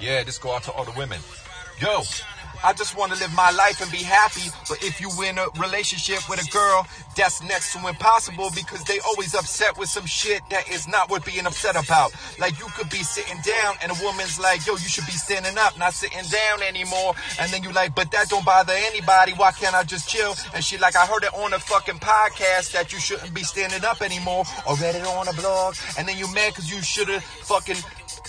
[0.00, 1.20] Yeah, this go out to all the women.
[1.80, 2.02] Yo,
[2.62, 4.48] I just want to live my life and be happy.
[4.68, 6.86] But if you in a relationship with a girl,
[7.16, 11.26] that's next to impossible because they always upset with some shit that is not worth
[11.26, 12.12] being upset about.
[12.38, 15.58] Like you could be sitting down and a woman's like, yo, you should be standing
[15.58, 17.14] up, not sitting down anymore.
[17.38, 19.32] And then you like, but that don't bother anybody.
[19.32, 20.34] Why can't I just chill?
[20.54, 23.84] And she like, I heard it on a fucking podcast that you shouldn't be standing
[23.84, 25.76] up anymore or read it on a blog.
[25.98, 27.76] And then you mad because you should have fucking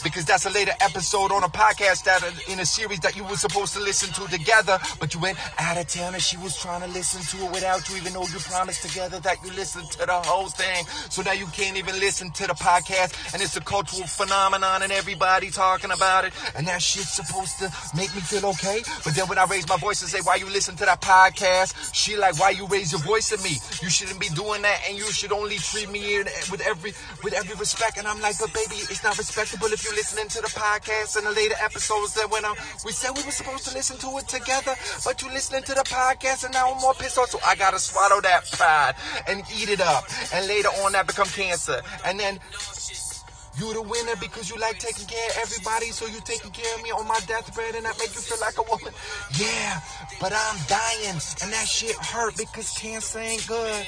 [0.04, 3.24] because that's a later episode on a podcast that uh, in a series that you
[3.24, 6.56] were supposed to listen to together, but you went out of town and she was
[6.60, 9.90] trying to listen to it without you, even though you promised together that you listened
[9.92, 10.86] to the whole thing.
[11.10, 14.92] So now you can't even listen to the podcast, and it's a cultural phenomenon, and
[14.92, 18.82] everybody talking about it, and that shit's supposed to make me feel okay.
[19.04, 21.94] But then when I raise my voice and say, "Why you listen to that podcast?"
[21.94, 23.58] She like, "Why you raise your voice at me?
[23.82, 26.20] You shouldn't be doing that, and you should only treat me
[26.52, 26.94] with every
[27.24, 30.42] with every respect." And I'm like, "But baby, it's not respectable if you listening to
[30.42, 32.56] the podcast and the later episodes that went on.
[32.84, 34.74] We said we were supposed to listen to it together,
[35.06, 37.30] but you listening to the podcast and now I'm more pissed off.
[37.30, 38.96] So I gotta swallow that pride
[39.28, 40.06] and eat it up.
[40.34, 41.82] And later on that become cancer.
[42.04, 42.40] And then
[43.60, 46.84] you the winner because you like taking care of everybody, so you taking care of
[46.84, 48.94] me on my deathbed and that make you feel like a woman.
[49.40, 49.80] Yeah,
[50.20, 53.88] but I'm dying and that shit hurt because cancer ain't good.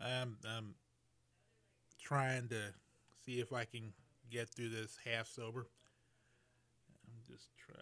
[0.00, 0.74] I'm, I'm
[2.00, 2.74] trying to
[3.24, 3.92] see if I can
[4.30, 5.66] get through this half sober.
[7.06, 7.76] I'm just try,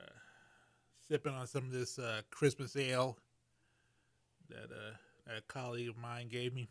[1.08, 3.18] sipping on some of this uh, Christmas ale
[4.48, 6.68] that uh, a colleague of mine gave me.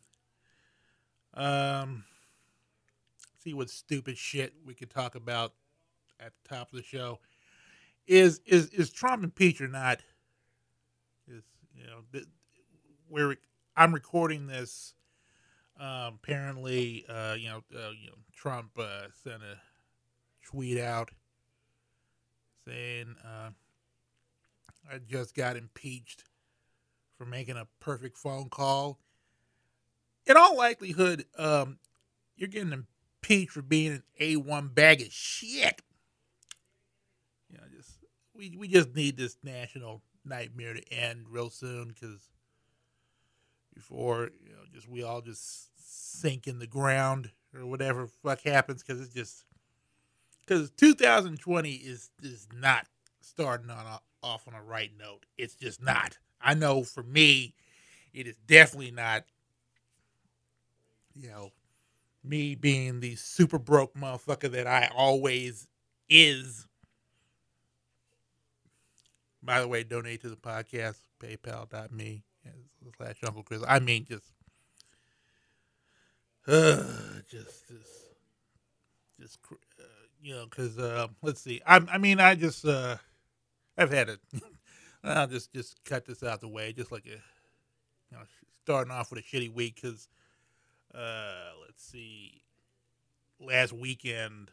[1.33, 2.05] Um,
[3.43, 5.53] see what stupid shit we could talk about
[6.19, 7.19] at the top of the show.
[8.07, 10.01] Is is is Trump impeached or not?
[11.27, 11.43] Is
[11.75, 12.21] you know
[13.09, 13.35] where
[13.75, 14.93] I'm recording this.
[15.77, 19.57] Um, apparently, uh, you know, uh, you know, Trump uh, sent a
[20.45, 21.11] tweet out
[22.65, 23.49] saying, uh,
[24.89, 26.23] "I just got impeached."
[27.17, 28.99] for making a perfect phone call.
[30.27, 31.77] In all likelihood, um,
[32.35, 35.81] you're getting impeached for being an A1 bag of shit.
[37.49, 37.91] You know, just
[38.33, 42.29] we we just need this national nightmare to end real soon because
[43.75, 48.81] before you know, just we all just sink in the ground or whatever fuck happens
[48.81, 49.43] because it's just
[50.41, 52.87] because 2020 is is not
[53.21, 55.25] starting on a, off on a right note.
[55.37, 56.17] It's just not.
[56.41, 57.53] I know for me,
[58.13, 59.23] it is definitely not,
[61.13, 61.51] you know,
[62.23, 65.67] me being the super broke motherfucker that I always
[66.09, 66.65] is.
[69.43, 72.23] By the way, donate to the podcast, paypal.me
[72.97, 73.63] slash Uncle Chris.
[73.67, 74.31] I mean, just,
[76.47, 76.83] uh,
[77.29, 78.15] just, just,
[79.19, 79.83] just, uh,
[80.21, 81.61] you know, because, uh, let's see.
[81.65, 82.97] I, I mean, I just, uh,
[83.77, 84.19] I've had it.
[85.05, 88.23] I'll just just cut this out the way, just like a you know
[88.63, 90.07] starting off with a shitty week because
[90.93, 92.41] uh, let's see,
[93.39, 94.51] last weekend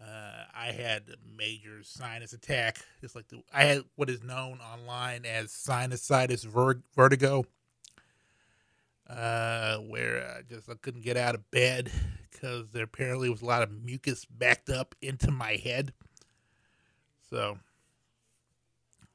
[0.00, 4.58] uh, I had a major sinus attack, just like the I had what is known
[4.60, 7.44] online as sinusitis ver- vertigo.
[9.08, 11.90] Uh, where I just I couldn't get out of bed
[12.30, 15.92] because there apparently was a lot of mucus backed up into my head.
[17.28, 17.58] So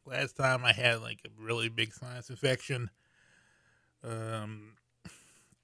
[0.05, 2.89] last time I had like a really big sinus infection,
[4.03, 4.73] um,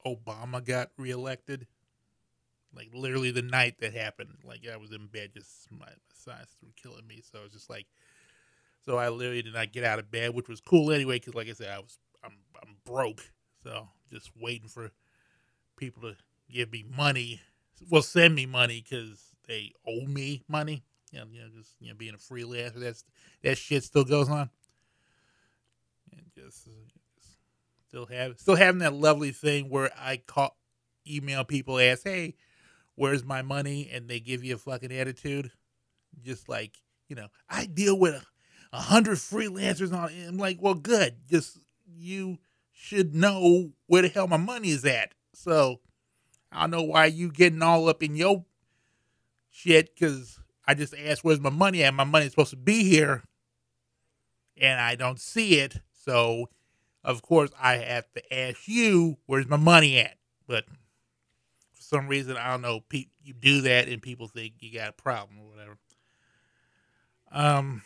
[0.05, 1.67] Obama got reelected.
[2.75, 6.55] Like literally the night that happened, like I was in bed, just my, my sinuses
[6.63, 7.21] were killing me.
[7.21, 7.87] So I was just like,
[8.85, 11.49] so I literally did not get out of bed, which was cool anyway, because like
[11.49, 13.21] I said, I was I'm I'm broke,
[13.63, 14.91] so just waiting for
[15.77, 16.15] people to
[16.49, 17.41] give me money.
[17.89, 21.89] Well, send me money because they owe me money you know, you know, just you
[21.89, 23.03] know, being a freelancer, that's
[23.43, 24.49] that shit still goes on.
[26.11, 27.37] And just, just
[27.87, 30.57] still have still having that lovely thing where I call
[31.07, 32.35] email people ask, hey,
[32.95, 33.89] where's my money?
[33.91, 35.51] And they give you a fucking attitude.
[36.23, 36.77] Just like,
[37.07, 38.23] you know, I deal with a,
[38.75, 41.15] a hundred freelancers on I'm like, well good.
[41.29, 41.57] Just
[41.87, 42.37] you
[42.71, 45.13] should know where the hell my money is at.
[45.33, 45.79] So
[46.51, 48.45] I don't know why you getting all up in your
[49.49, 51.93] shit because I just asked where's my money at.
[51.93, 53.23] My money's supposed to be here,
[54.59, 55.79] and I don't see it.
[55.91, 56.49] So,
[57.03, 60.17] of course, I have to ask you where's my money at.
[60.47, 60.65] But
[61.91, 62.79] some reason, I don't know.
[62.79, 65.77] Pe- you do that, and people think you got a problem or whatever.
[67.31, 67.83] Um.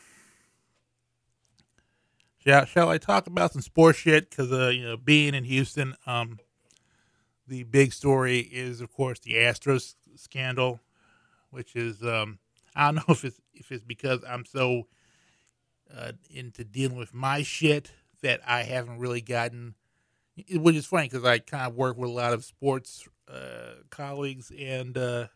[2.45, 4.29] Shall, shall I talk about some sports shit?
[4.29, 6.37] Because uh, you know, being in Houston, um,
[7.47, 10.79] the big story is, of course, the Astros scandal,
[11.49, 12.37] which is um,
[12.75, 14.87] I don't know if it's if it's because I'm so
[15.95, 17.91] uh, into dealing with my shit
[18.21, 19.75] that I haven't really gotten.
[20.51, 24.51] Which is funny because I kind of work with a lot of sports uh, colleagues,
[24.57, 25.27] and uh,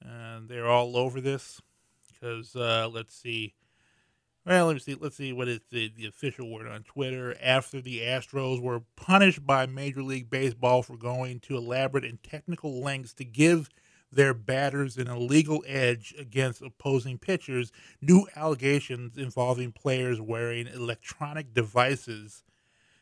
[0.00, 1.60] and they're all over this.
[2.08, 3.54] Because uh, let's see,
[4.46, 4.94] well, let me see.
[4.94, 7.36] Let's see what is the, the official word on Twitter.
[7.42, 12.80] After the Astros were punished by Major League Baseball for going to elaborate and technical
[12.80, 13.68] lengths to give
[14.12, 22.42] their batters an illegal edge against opposing pitchers, new allegations involving players wearing electronic devices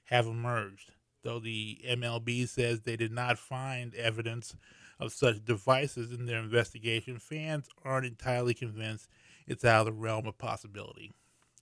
[0.05, 0.93] have emerged.
[1.22, 4.56] Though the MLB says they did not find evidence
[4.99, 9.08] of such devices in their investigation, fans aren't entirely convinced
[9.46, 11.12] it's out of the realm of possibility.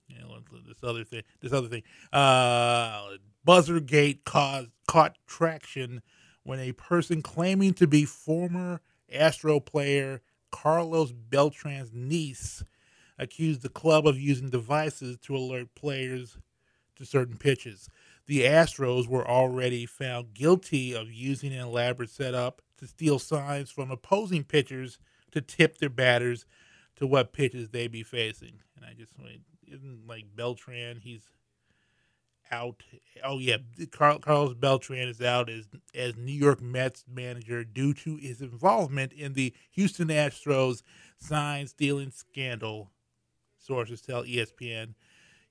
[0.07, 3.17] You know, this other thing, this other thing, uh,
[3.47, 6.01] Buzzergate caused caught traction
[6.43, 10.21] when a person claiming to be former Astro player
[10.51, 12.63] Carlos Beltran's niece
[13.17, 16.37] accused the club of using devices to alert players
[16.95, 17.89] to certain pitches.
[18.29, 23.89] The Astros were already found guilty of using an elaborate setup to steal signs from
[23.89, 24.99] opposing pitchers
[25.31, 26.45] to tip their batters
[26.97, 28.59] to what pitches they'd be facing.
[28.75, 29.13] And I just
[29.67, 31.23] isn't like Beltran, he's
[32.51, 32.83] out.
[33.23, 33.57] Oh yeah,
[33.91, 39.11] Carl, Carlos Beltran is out as as New York Mets manager due to his involvement
[39.11, 40.83] in the Houston Astros
[41.17, 42.91] sign stealing scandal.
[43.57, 44.93] Sources tell ESPN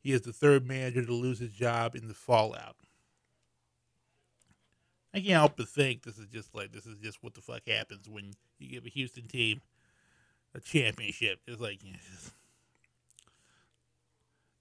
[0.01, 2.77] he is the third manager to lose his job in the fallout.
[5.13, 7.63] I can't help but think this is just like this is just what the fuck
[7.67, 9.61] happens when you give a Houston team
[10.55, 11.41] a championship.
[11.47, 12.33] It's like you know, just,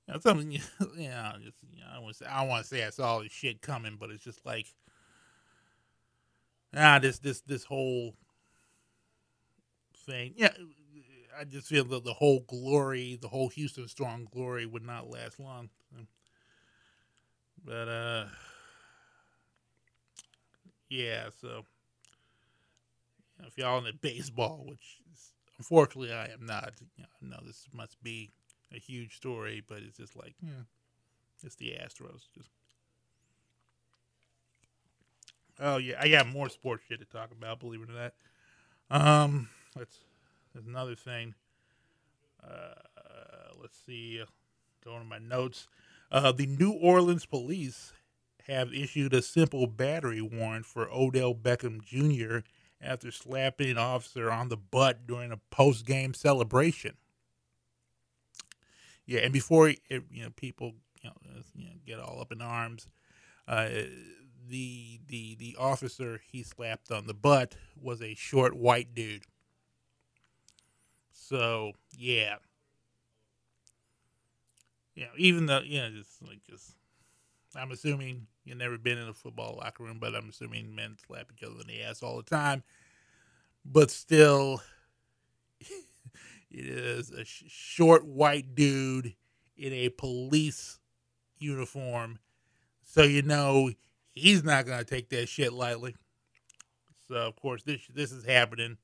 [0.07, 0.51] you know, something.
[0.98, 3.62] You know, just you know, I want I want to say I saw this shit
[3.62, 4.68] coming, but it's just like
[6.75, 8.16] ah, this this this whole
[10.06, 10.33] thing.
[10.38, 10.54] Yeah,
[11.39, 15.39] I just feel that the whole glory, the whole Houston Strong glory, would not last
[15.39, 15.69] long.
[17.63, 18.25] But uh,
[20.89, 21.25] yeah.
[21.39, 27.38] So you know, if y'all into baseball, which is, unfortunately I am not, you know,
[27.38, 28.31] know this must be
[28.74, 30.63] a huge story, but it's just like, yeah,
[31.44, 32.24] it's the Astros.
[32.36, 32.50] Just
[35.60, 37.60] oh yeah, I got more sports shit to talk about.
[37.60, 38.13] Believe it or not.
[38.90, 40.00] Um, let's.
[40.65, 41.36] Another thing.
[42.44, 42.74] Uh,
[43.62, 44.24] let's see.
[44.83, 45.68] Going to my notes.
[46.12, 47.94] Uh, the New Orleans police
[48.48, 52.48] have issued a simple battery warrant for Odell Beckham Jr.
[52.81, 56.95] after slapping an officer on the butt during a post-game celebration.
[59.06, 62.42] Yeah, and before it, you know people you know, you know, get all up in
[62.42, 62.88] arms,
[63.48, 63.69] uh,
[64.50, 69.23] the the the officer he slapped on the butt was a short white dude.
[71.28, 72.36] So yeah,
[74.96, 75.07] yeah.
[75.18, 76.72] even though you know, just like just,
[77.54, 81.28] I'm assuming you've never been in a football locker room, but I'm assuming men slap
[81.34, 82.64] each other in the ass all the time.
[83.66, 84.62] But still,
[85.60, 89.14] it is a sh- short white dude
[89.57, 90.80] in a police
[91.40, 92.19] uniform,
[92.84, 93.72] so you know
[94.14, 95.94] he's not gonna take that shit lightly.
[97.10, 98.78] So of course this this is happening.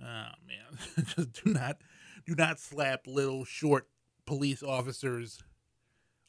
[0.00, 0.04] Oh
[0.46, 0.78] man,
[1.16, 1.78] just do not
[2.26, 3.88] do not slap little short
[4.26, 5.42] police officers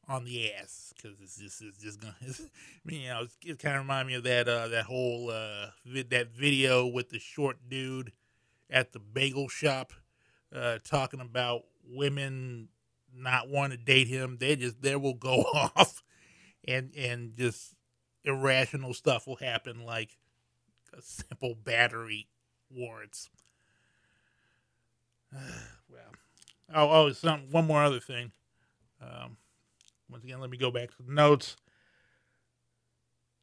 [0.08, 2.42] on the ass because it's just just gonna it's,
[2.86, 6.12] you know it's, it kind of remind me of that uh that whole uh vid,
[6.12, 8.12] that video with the short dude
[8.70, 9.94] at the bagel shop
[10.56, 12.68] uh talking about women
[13.16, 14.38] not wanting to date him.
[14.40, 16.04] They just they will go off
[16.68, 17.76] and and just
[18.24, 20.18] irrational stuff will happen like
[20.98, 22.28] a simple battery
[22.70, 23.30] warrants
[25.90, 26.12] well
[26.74, 28.32] oh oh some one more other thing
[29.02, 29.38] um
[30.10, 31.56] once again, let me go back to the notes.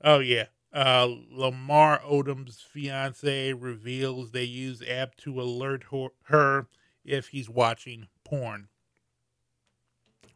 [0.02, 5.84] Oh yeah, uh, Lamar Odom's fiance reveals they use app to alert
[6.24, 6.66] her
[7.04, 8.68] if he's watching porn.
[10.24, 10.30] You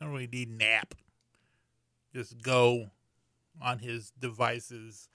[0.00, 0.94] don't really need an app.
[2.14, 2.90] Just go
[3.60, 5.08] on his devices,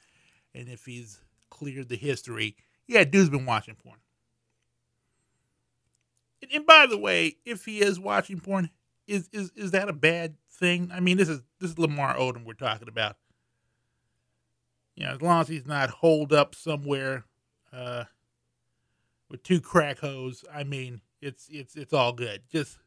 [0.54, 1.20] and if he's
[1.50, 2.56] cleared the history.
[2.88, 4.00] Yeah, dude's been watching porn.
[6.42, 8.70] And, and by the way, if he is watching porn,
[9.08, 10.92] is is is that a bad thing?
[10.94, 13.18] I mean, this is this is Lamar Odom we're talking about.
[14.96, 17.26] You know, as long as he's not holed up somewhere
[17.74, 18.06] uh,
[19.30, 22.44] with two crack hoes, I mean, it's it's it's all good.
[22.50, 22.78] Just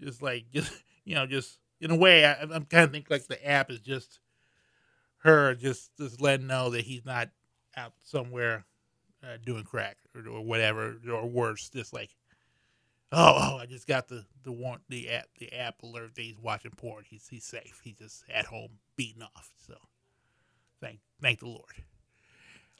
[0.00, 0.72] just like just
[1.04, 3.80] you know, just in a way, I, I'm kind of think like the app is
[3.80, 4.20] just
[5.18, 7.30] her just just letting know that he's not
[7.76, 8.66] out somewhere
[9.24, 11.70] uh, doing crack or, or whatever or worse.
[11.70, 12.10] Just like,
[13.12, 16.38] oh, oh, I just got the the one the app the app alert that he's
[16.38, 17.04] watching porn.
[17.08, 17.80] He's he's safe.
[17.82, 19.50] He's just at home beating off.
[19.66, 19.74] So
[20.80, 21.74] thank thank the Lord.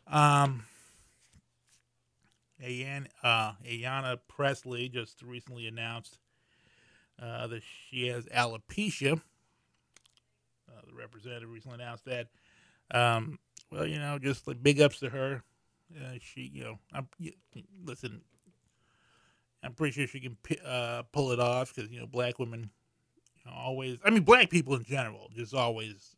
[0.07, 0.65] Um.
[2.63, 6.19] Ayan, uh, Ayanna Pressley just recently announced
[7.21, 9.21] uh, that she has alopecia.
[10.69, 12.29] Uh, the representative recently announced that.
[12.91, 13.39] Um,
[13.71, 15.43] well, you know, just like big ups to her.
[16.21, 17.09] She, you know, I'm
[17.85, 18.23] listen.
[19.63, 20.37] I'm pretty sure she can
[20.67, 22.71] uh, pull it off because you know black women
[23.45, 23.99] you know, always.
[24.05, 26.17] I mean, black people in general just always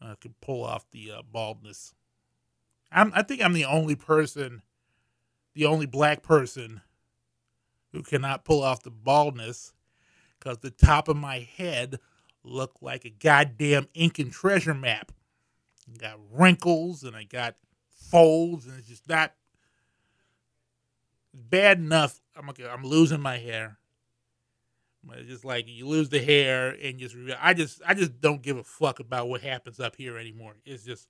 [0.00, 1.94] uh, can pull off the uh, baldness.
[2.90, 4.62] I'm, I think I'm the only person,
[5.54, 6.80] the only black person
[7.92, 9.72] who cannot pull off the baldness
[10.38, 11.98] because the top of my head
[12.42, 15.12] looked like a goddamn Incan treasure map.
[15.92, 17.56] I got wrinkles and I got
[18.10, 19.32] folds, and it's just not
[21.32, 22.20] bad enough.
[22.36, 23.78] I'm okay, I'm losing my hair.
[25.06, 28.40] But it's just like you lose the hair and just I just I just don't
[28.40, 30.54] give a fuck about what happens up here anymore.
[30.64, 31.08] It's just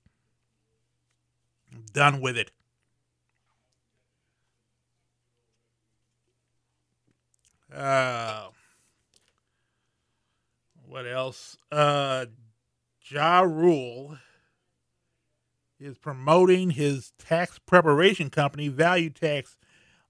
[1.71, 2.51] I'm done with it.
[7.73, 8.47] Uh,
[10.87, 11.57] what else?
[11.71, 12.25] Uh,
[13.09, 14.17] Ja Rule
[15.85, 19.55] is promoting his tax preparation company, Value Tax,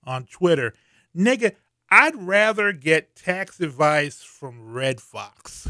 [0.03, 0.73] on Twitter.
[1.15, 1.55] Nigga,
[1.89, 5.69] I'd rather get tax advice from Redd Foxx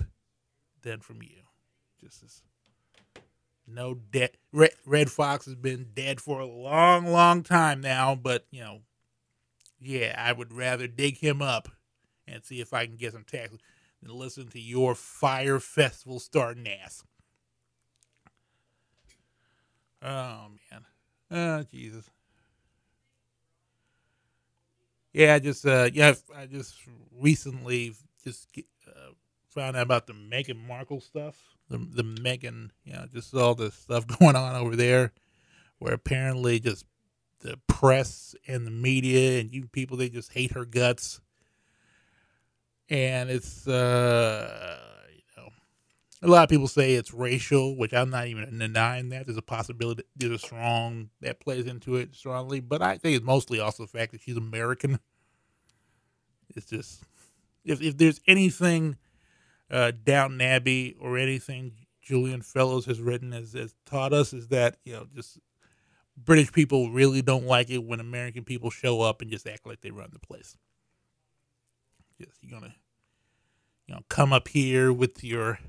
[0.81, 1.41] than from you.
[2.00, 2.41] Just as
[3.67, 4.35] no debt.
[4.53, 8.81] Red, Redd Foxx has been dead for a long, long time now, but you know,
[9.79, 11.69] yeah, I would rather dig him up
[12.27, 13.51] and see if I can get some tax
[14.01, 17.03] than listen to your Fyre Festival starting ass.
[20.05, 20.85] Oh man.
[21.31, 22.09] Oh Jesus.
[25.13, 26.75] Yeah, I just uh yeah, I just
[27.19, 27.93] recently
[28.24, 28.50] just
[28.88, 29.12] uh,
[29.50, 31.35] found out about the Meghan Markle stuff.
[31.69, 35.13] The the Meghan, you know, just all the stuff going on over there,
[35.79, 36.85] where apparently just
[37.41, 41.19] the press and the media and you people they just hate her guts
[42.89, 44.79] and it's uh,
[46.22, 49.25] a lot of people say it's racial, which I'm not even denying that.
[49.25, 53.25] There's a possibility there's a strong that plays into it strongly, but I think it's
[53.25, 55.00] mostly also the fact that she's American.
[56.55, 57.03] It's just
[57.65, 58.98] if if there's anything
[59.69, 64.77] uh, Downton Abbey or anything Julian Fellowes has written has, has taught us is that
[64.86, 65.39] you know just
[66.17, 69.81] British people really don't like it when American people show up and just act like
[69.81, 70.55] they run the place.
[72.22, 72.75] Just you're gonna,
[73.88, 75.60] you know, come up here with your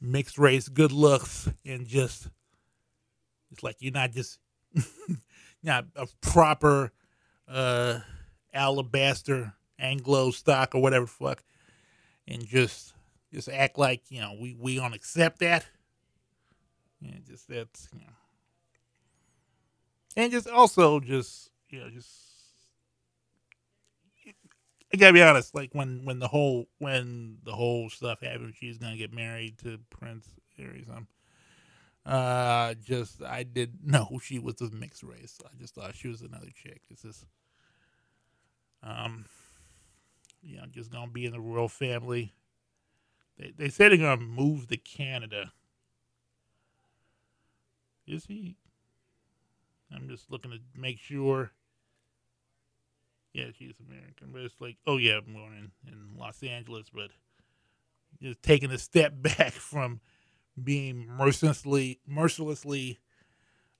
[0.00, 2.28] mixed race good looks and just
[3.50, 4.38] it's like you're not just
[5.62, 6.92] not a proper
[7.48, 7.98] uh
[8.52, 11.42] alabaster Anglo stock or whatever fuck
[12.28, 12.92] and just
[13.32, 15.66] just act like, you know, we, we don't accept that.
[17.02, 18.12] And just that's you know
[20.16, 22.08] and just also just you know just
[24.92, 25.54] I gotta be honest.
[25.54, 29.78] Like when when the whole when the whole stuff happened, she's gonna get married to
[29.90, 30.84] Prince Harry.
[30.86, 31.08] Some,
[32.04, 35.38] uh, just I didn't know she was a mixed race.
[35.44, 36.82] I just thought she was another chick.
[36.88, 37.26] This is,
[38.82, 39.26] um,
[40.42, 42.32] you know, just gonna be in the royal family.
[43.38, 45.52] They they said they're gonna move to Canada.
[48.06, 48.56] Is he?
[49.94, 51.52] I'm just looking to make sure
[53.36, 57.10] yeah, she's American, but it's like, oh yeah, I'm born in, in Los Angeles, but
[58.22, 60.00] just taking a step back from
[60.62, 62.98] being mercilessly mercilessly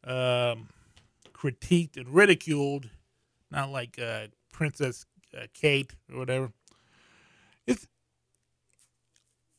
[0.04, 0.68] um,
[1.32, 2.90] critiqued and ridiculed,
[3.50, 6.52] not like uh, Princess uh, Kate or whatever.
[7.66, 7.86] It's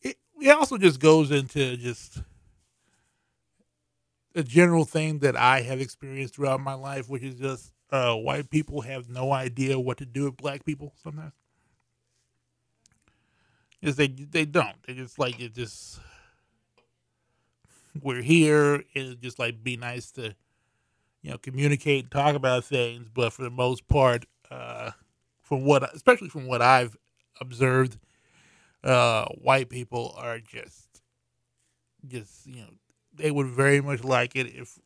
[0.03, 2.21] it, it also just goes into just
[4.35, 8.49] a general thing that I have experienced throughout my life, which is just uh, white
[8.49, 11.33] people have no idea what to do with black people sometimes.
[13.81, 14.75] Is they they don't.
[14.85, 15.99] They just like it just
[18.01, 18.83] we're here.
[18.93, 20.35] It'd just like be nice to,
[21.21, 23.07] you know, communicate and talk about things.
[23.13, 24.91] But for the most part, uh,
[25.41, 26.97] from what, especially from what I've
[27.39, 27.97] observed,
[28.83, 31.01] uh, white people are just,
[32.05, 32.69] just you know,
[33.13, 34.79] they would very much like it if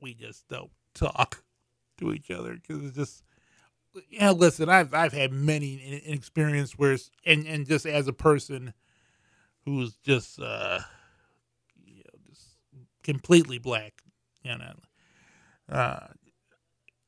[0.00, 1.42] we just don't talk
[2.02, 3.24] to each other because it's just
[4.08, 8.72] yeah, listen, I've I've had many an experience where, and and just as a person
[9.64, 10.80] who's just uh,
[11.84, 12.56] you know, just
[13.02, 14.02] completely black,
[14.42, 14.74] you know,
[15.68, 16.06] uh,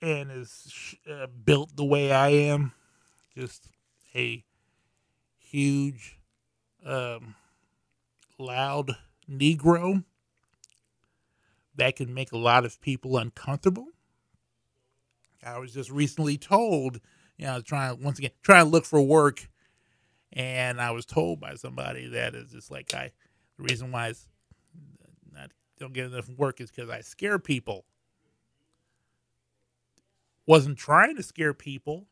[0.03, 2.73] and is uh, built the way I am,
[3.35, 3.69] just
[4.15, 4.45] a
[5.39, 6.19] huge,
[6.85, 7.35] um,
[8.39, 8.97] loud
[9.31, 10.05] Negro
[11.77, 13.89] that can make a lot of people uncomfortable
[15.45, 17.01] I was just recently told,
[17.37, 19.49] you know, trying once again trying to look for work,
[20.33, 23.13] and I was told by somebody that is just like I,
[23.57, 24.15] the reason why I
[25.79, 27.85] don't get enough work is because I scare people.
[30.47, 32.07] Wasn't trying to scare people,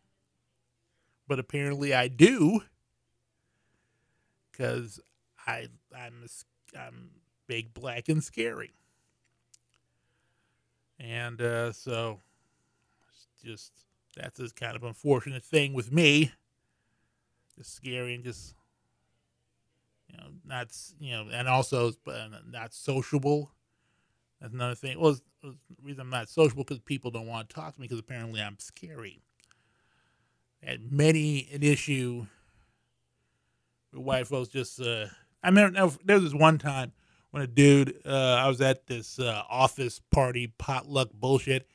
[1.28, 2.62] but apparently I do,
[4.50, 5.00] because
[5.46, 6.26] I I'm
[6.78, 7.10] I'm
[7.46, 8.72] big, black, and scary,
[10.98, 12.20] and uh, so
[13.42, 13.72] just
[14.16, 16.32] that's a kind of unfortunate thing with me.
[17.56, 18.54] Just scary and just
[20.08, 20.68] you know not
[21.00, 23.52] you know and also uh, not sociable.
[24.40, 24.98] That's another thing.
[24.98, 28.00] Well, the reason I'm not sociable because people don't want to talk to me because
[28.00, 29.20] apparently I'm scary.
[30.62, 32.26] And many an issue
[33.92, 35.06] with white folks just uh
[35.42, 36.92] I remember there was this one time
[37.30, 41.66] when a dude uh I was at this uh office party potluck bullshit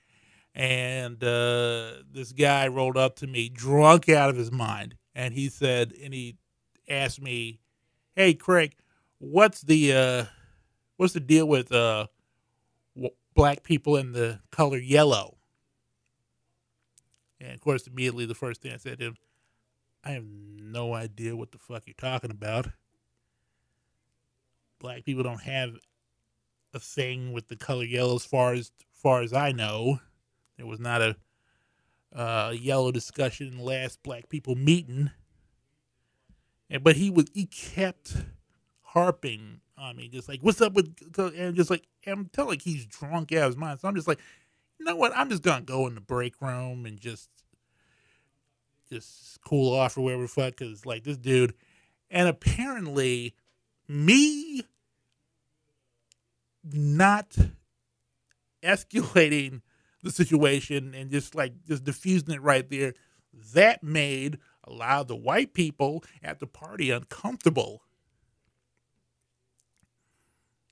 [0.58, 5.50] and uh, this guy rolled up to me drunk out of his mind and he
[5.50, 6.36] said and he
[6.90, 7.60] asked me
[8.16, 8.76] hey craig
[9.20, 10.26] what's the uh,
[10.98, 12.08] what's the deal with uh,
[13.36, 15.38] black people in the color yellow?
[17.40, 19.16] And of course immediately the first thing i said to him
[20.04, 22.68] i have no idea what the fuck you're talking about.
[24.80, 25.76] Black people don't have
[26.74, 30.00] a thing with the color yellow as far as far as i know
[30.58, 31.16] there was not a
[32.16, 35.12] uh, yellow discussion last black people meeting.
[36.70, 38.16] And, but he was he kept
[38.82, 42.86] harping on me, just like, "What's up with?" And just like I'm telling, like he's
[42.86, 43.80] drunk out of his mind.
[43.80, 44.20] So I'm just like,
[44.80, 45.16] you know what?
[45.16, 47.30] I'm just gonna go in the break room and just
[48.90, 50.58] just cool off or whatever fuck.
[50.58, 51.54] Because like this dude,
[52.10, 53.34] and apparently
[53.88, 54.64] me
[56.64, 57.38] not
[58.62, 59.62] escalating
[60.04, 62.94] the situation and just like just diffusing it right there.
[63.54, 67.82] That made a lot of the white people at the party uncomfortable.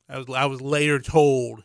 [0.09, 1.63] I was I was later told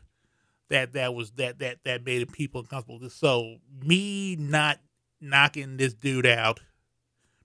[0.68, 3.08] that that was that that that made people uncomfortable.
[3.10, 4.78] So me not
[5.20, 6.60] knocking this dude out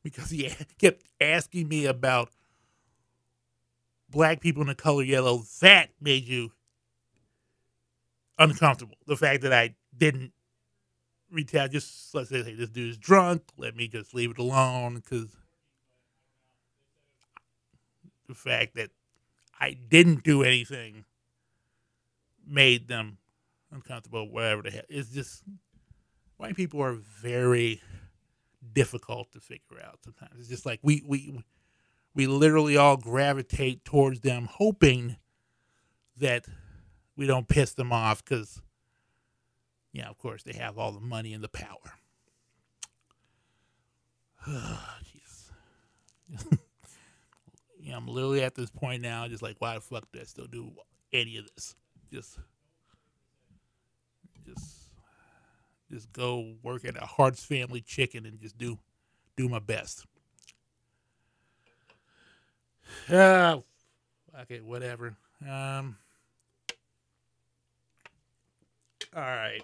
[0.03, 0.49] because he
[0.79, 2.29] kept asking me about
[4.09, 6.51] black people in the color yellow, that made you
[8.37, 8.97] uncomfortable.
[9.07, 10.31] The fact that I didn't
[11.31, 11.71] retaliate.
[11.71, 13.43] Just let's say, hey, this dude's drunk.
[13.57, 15.35] Let me just leave it alone because
[18.27, 18.89] the fact that
[19.59, 21.05] I didn't do anything
[22.45, 23.17] made them
[23.71, 24.29] uncomfortable.
[24.29, 25.43] Whatever the hell, it's just
[26.37, 27.81] white people are very
[28.73, 29.99] difficult to figure out.
[30.03, 31.43] Sometimes it's just like we we
[32.13, 35.17] we literally all gravitate towards them, hoping
[36.17, 36.45] that
[37.17, 38.61] we don't piss them off because
[39.95, 41.93] yeah, of course, they have all the money and the power.
[44.45, 45.51] Jeez.
[47.79, 50.47] yeah, I'm literally at this point now, just like, why the fuck do I still
[50.47, 50.73] do
[51.13, 51.77] any of this?
[52.11, 52.37] Just,
[54.45, 54.89] just,
[55.89, 58.77] just go work at a Hart's Family Chicken and just do,
[59.37, 60.05] do my best.
[63.09, 63.59] Uh,
[64.41, 65.15] okay, whatever.
[65.41, 65.97] Um,
[69.15, 69.63] all right.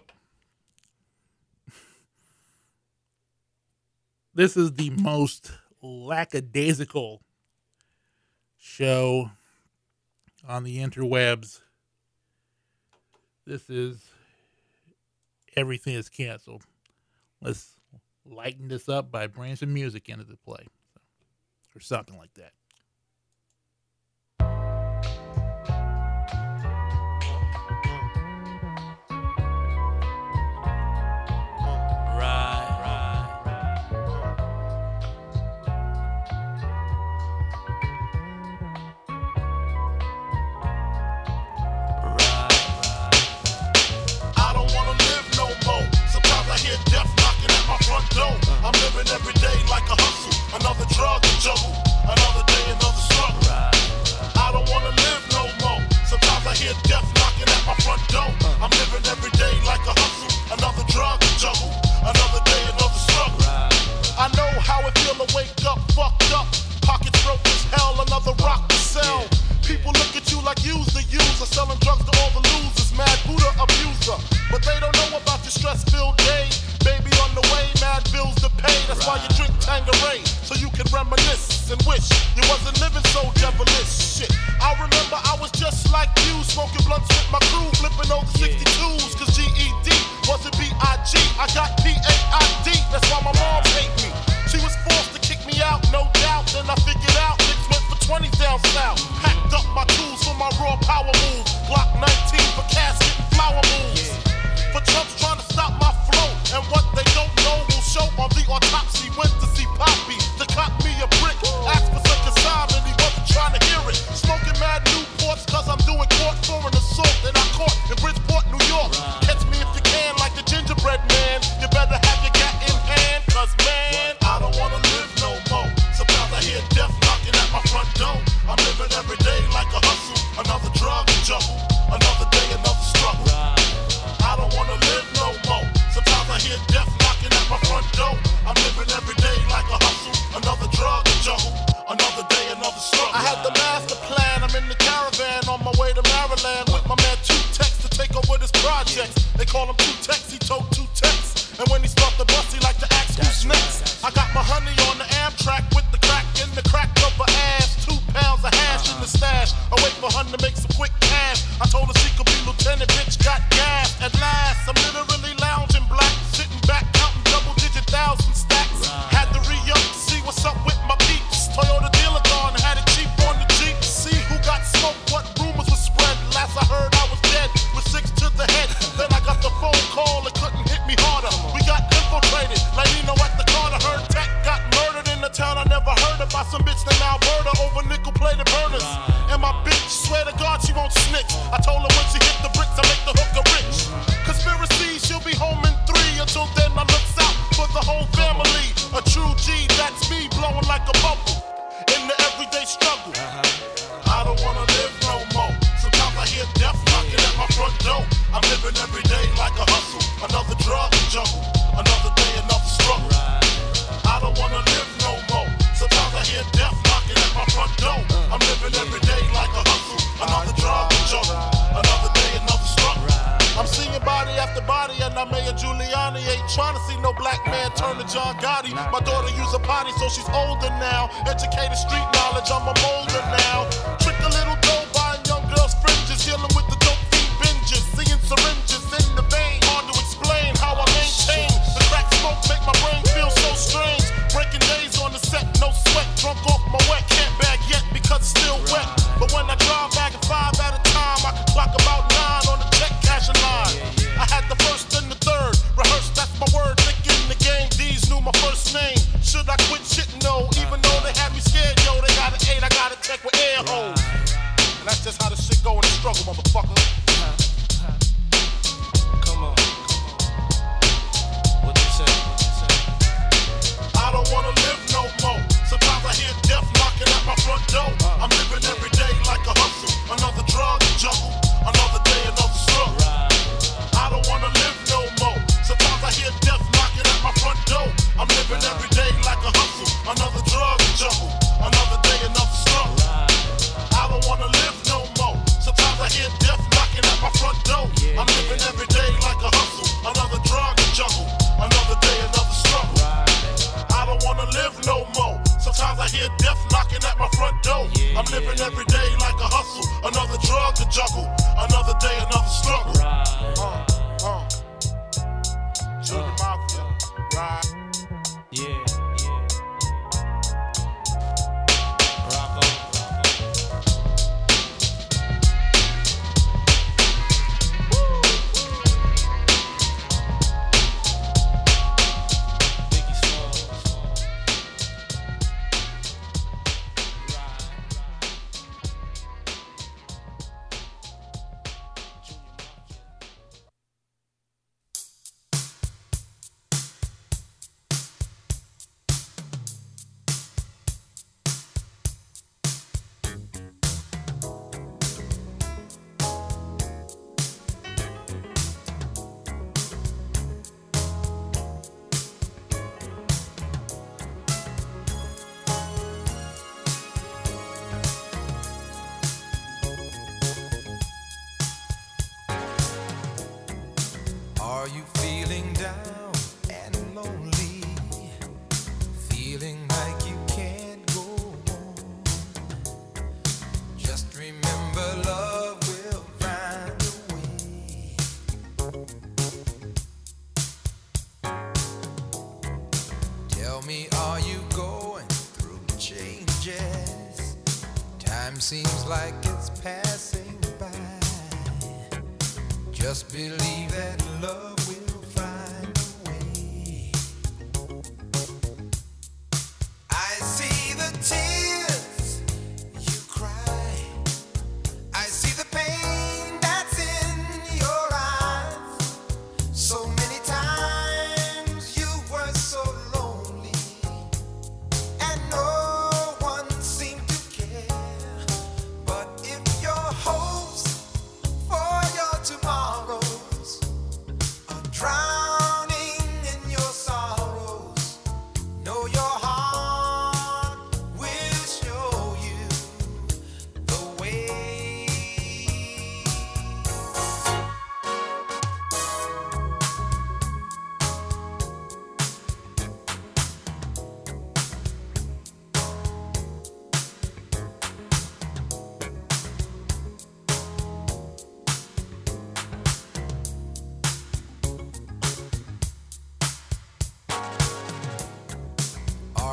[4.34, 7.22] This is the most lackadaisical
[8.58, 9.32] show
[10.48, 11.62] on the interwebs.
[13.46, 14.02] This is
[15.56, 16.64] everything is canceled.
[17.42, 17.80] Let's
[18.26, 20.68] lighten this up by bringing some music into the play,
[21.76, 22.52] or something like that.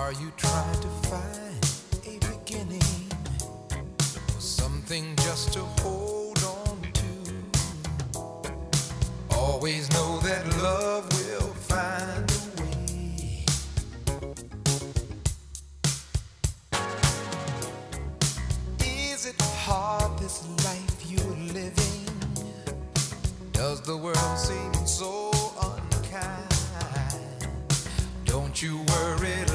[0.09, 1.61] Are you trying to find
[2.07, 3.13] a beginning
[4.35, 7.05] or something just to hold on to?
[9.37, 13.45] Always know that love will find a way.
[18.81, 22.07] Is it hard this life you're living?
[23.53, 26.55] Does the world seem so unkind?
[28.25, 29.48] Don't you worry.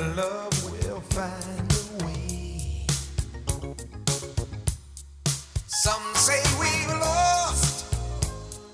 [5.84, 7.94] Some say we've lost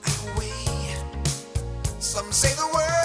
[0.05, 0.93] our way.
[1.97, 2.98] Some say the world.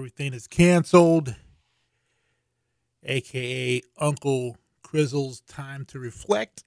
[0.00, 1.36] Everything is Canceled,
[3.04, 6.64] aka Uncle Crizzle's Time to Reflect.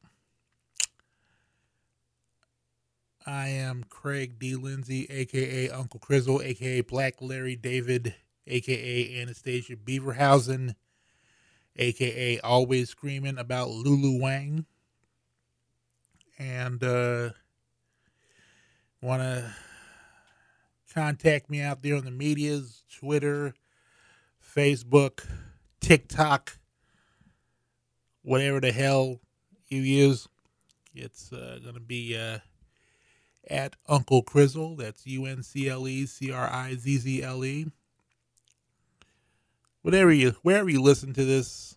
[3.26, 4.56] I am Craig D.
[4.56, 8.14] Lindsay, aka Uncle Crizzle, aka Black Larry David,
[8.46, 10.76] aka Anastasia Beaverhausen,
[11.76, 14.68] aka Always Screaming About Lulu Wang.
[16.38, 17.32] And uh
[19.02, 19.56] want to
[20.94, 23.54] contact me out there on the medias, Twitter,
[24.56, 25.26] Facebook,
[25.80, 26.58] TikTok,
[28.22, 29.20] whatever the hell
[29.68, 30.28] you use.
[30.94, 32.40] It's uh, going to be uh,
[33.50, 34.78] at Uncle Crizzle.
[34.78, 37.68] That's U N C L E C R I Z Z L E.
[39.82, 41.76] Whatever you, wherever you listen to this,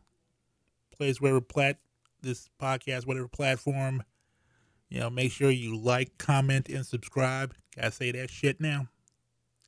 [0.97, 1.79] place wherever plat
[2.23, 4.03] this podcast, whatever platform,
[4.89, 7.55] you know, make sure you like, comment, and subscribe.
[7.75, 8.89] Gotta say that shit now.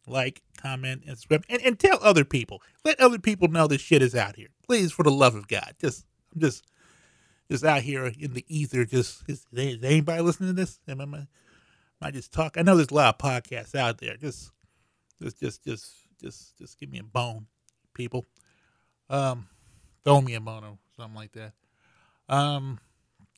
[0.09, 2.63] Like, comment, and subscribe, and, and tell other people.
[2.85, 4.49] Let other people know this shit is out here.
[4.67, 6.05] Please, for the love of God, just,
[6.35, 6.65] I'm just,
[7.51, 8.85] just out here in the ether.
[8.85, 10.81] Just, is, is anybody listening to this?
[10.89, 11.29] Am I, am
[12.01, 12.57] I just talk?
[12.57, 14.17] I know there's a lot of podcasts out there.
[14.17, 14.51] Just,
[15.23, 17.47] just, just, just, just, just give me a bone,
[17.95, 18.27] people.
[19.11, 19.49] Um,
[20.05, 21.53] throw me a bone or something like that.
[22.29, 22.79] Um,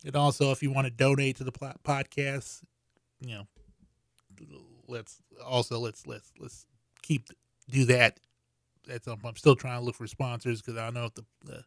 [0.05, 2.63] and also, if you want to donate to the podcast,
[3.21, 3.47] you know,
[4.91, 6.67] let's also let's let's let's
[7.03, 7.29] keep
[7.71, 8.19] do that.
[8.91, 11.15] At some point, I'm still trying to look for sponsors because I don't know if
[11.15, 11.65] the the,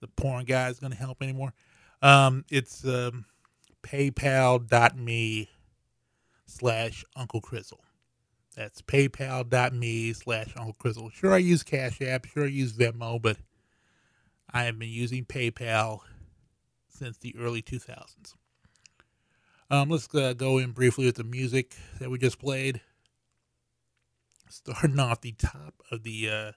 [0.00, 1.52] the porn guy is going to help anymore.
[2.02, 3.24] Um, it's um,
[3.82, 5.50] PayPal.me
[6.46, 7.80] slash Uncle Crizzle.
[8.56, 11.12] That's PayPal.me slash Uncle Crizzle.
[11.12, 12.26] Sure, I use Cash App.
[12.26, 13.36] Sure, I use Venmo, but
[14.50, 16.00] I have been using PayPal
[16.88, 18.34] since the early 2000s.
[19.68, 22.80] Um, let's uh, go in briefly with the music that we just played.
[24.48, 26.52] Starting off the top of the uh,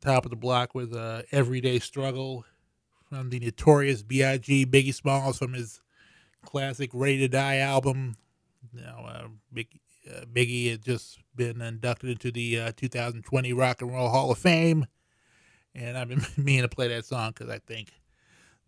[0.00, 2.44] top of the block with uh, "Everyday Struggle"
[3.08, 4.66] from the notorious B.I.G.
[4.66, 5.80] Biggie Smalls from his
[6.44, 8.14] classic "Ready to Die" album.
[8.72, 13.92] Now, uh, Big, uh, Biggie had just been inducted into the uh, 2020 Rock and
[13.92, 14.86] Roll Hall of Fame,
[15.74, 17.90] and I've been meaning to play that song because I think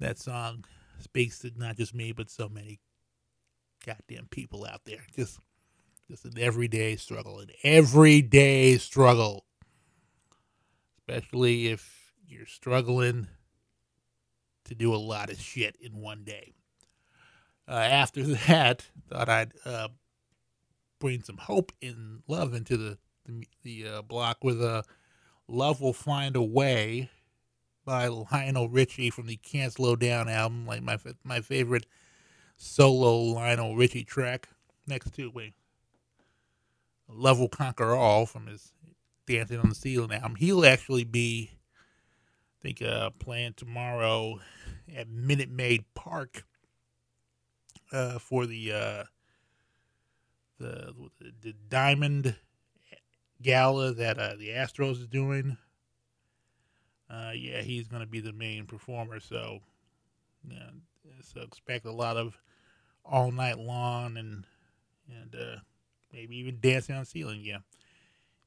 [0.01, 0.65] that song
[1.03, 2.81] speaks to not just me but so many
[3.85, 5.05] goddamn people out there.
[5.15, 5.41] Just
[6.11, 9.45] just an everyday struggle an everyday struggle.
[10.99, 13.29] Especially if you're struggling
[14.65, 16.53] to do a lot of shit in one day.
[17.69, 19.89] Uh, after that thought i'd uh,
[20.99, 24.83] bring some hope and love into the the, the uh, block with a
[25.47, 27.11] love will find a way
[27.91, 31.87] by Lionel Richie from the Can't Slow Down album, like my my favorite
[32.57, 34.49] solo Lionel Richie track.
[34.87, 35.55] Next to wait,
[37.09, 38.73] Love Will Conquer All from his
[39.27, 40.37] Dancing on the Ceiling album.
[40.37, 41.51] He'll actually be,
[42.61, 44.39] I think, uh, playing tomorrow
[44.97, 46.45] at Minute Maid Park
[47.91, 49.05] uh, for the, uh,
[50.61, 50.95] the
[51.43, 52.37] the Diamond
[53.43, 55.57] Gala that uh, the Astros is doing
[57.11, 59.21] uh, yeah, he's going to be the main performer.
[59.21, 59.61] So,
[60.49, 60.71] yeah,
[61.23, 62.39] so expect a lot of
[63.05, 64.47] all night long and
[65.09, 65.57] and uh,
[66.13, 67.41] maybe even dancing on ceiling.
[67.43, 67.59] Yeah,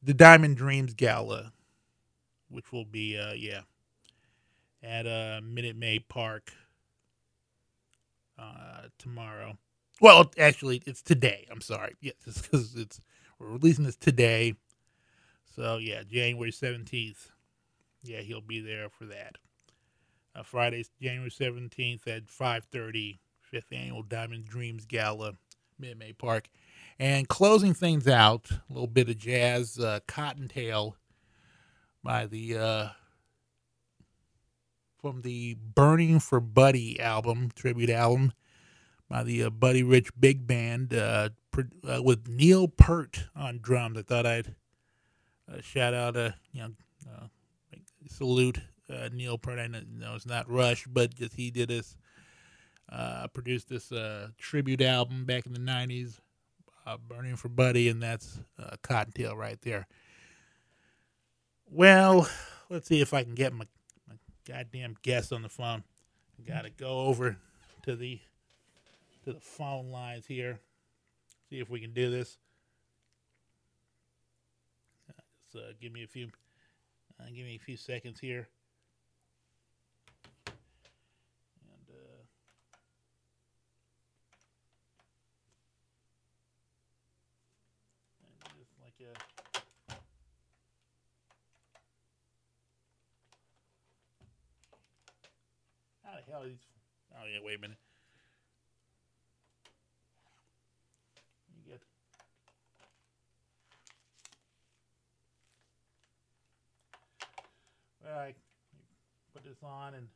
[0.01, 1.51] the Diamond Dreams Gala,
[2.49, 3.61] which will be uh, yeah
[4.82, 6.51] at uh, Minute Maid Park
[8.39, 9.57] uh, tomorrow.
[10.01, 11.47] Well, actually, it's today.
[11.51, 11.95] I'm sorry.
[12.01, 13.01] Yes, yeah, because it's
[13.39, 14.55] we're releasing this today.
[15.55, 17.33] So yeah, January seventeenth
[18.04, 19.38] yeah, he'll be there for that.
[20.36, 23.20] Uh, Friday, January 17th at 5.30,
[23.54, 25.34] 5th Annual Diamond Dreams Gala,
[25.80, 26.49] Maid Park.
[26.99, 30.95] And closing things out, a little bit of jazz, uh, Cottontail
[32.04, 32.88] by the, uh,
[35.01, 38.34] from the Burning for Buddy album, tribute album,
[39.10, 41.30] by the uh, Buddy Rich Big Band, uh,
[41.88, 43.97] uh, with Neil Peart on drums.
[43.97, 44.56] I thought I'd
[45.51, 46.70] uh, shout out, a you know,
[47.12, 47.28] uh,
[48.08, 49.60] salute uh, Neil Peart.
[49.60, 51.95] I know it's not Rush, but just he did this,
[52.91, 56.20] uh, produced this uh, tribute album back in the '90s,
[56.86, 59.88] uh, "Burning for Buddy," and that's uh, Cottontail right there.
[61.70, 62.30] Well,
[62.70, 63.66] let's see if I can get my,
[64.08, 64.16] my
[64.47, 65.84] goddamn guest on the phone.
[66.45, 67.38] Got to go over
[67.84, 68.20] to the
[69.24, 70.60] to the phone lines here.
[71.49, 72.38] See if we can do this.
[75.54, 76.30] Just uh, give me a few
[77.20, 78.47] uh, give me a few seconds here.
[80.47, 82.24] And uh,
[88.26, 89.14] and just like a
[96.03, 96.57] how the hell are these?
[97.14, 97.83] Oh yeah, wait a minute.
[108.06, 108.36] All right,
[109.34, 110.08] put this on and.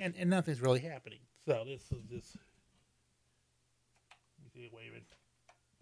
[0.00, 1.18] and and nothing's really happening.
[1.44, 2.36] So this is just.
[4.38, 4.70] Let see.
[4.72, 5.19] Wait a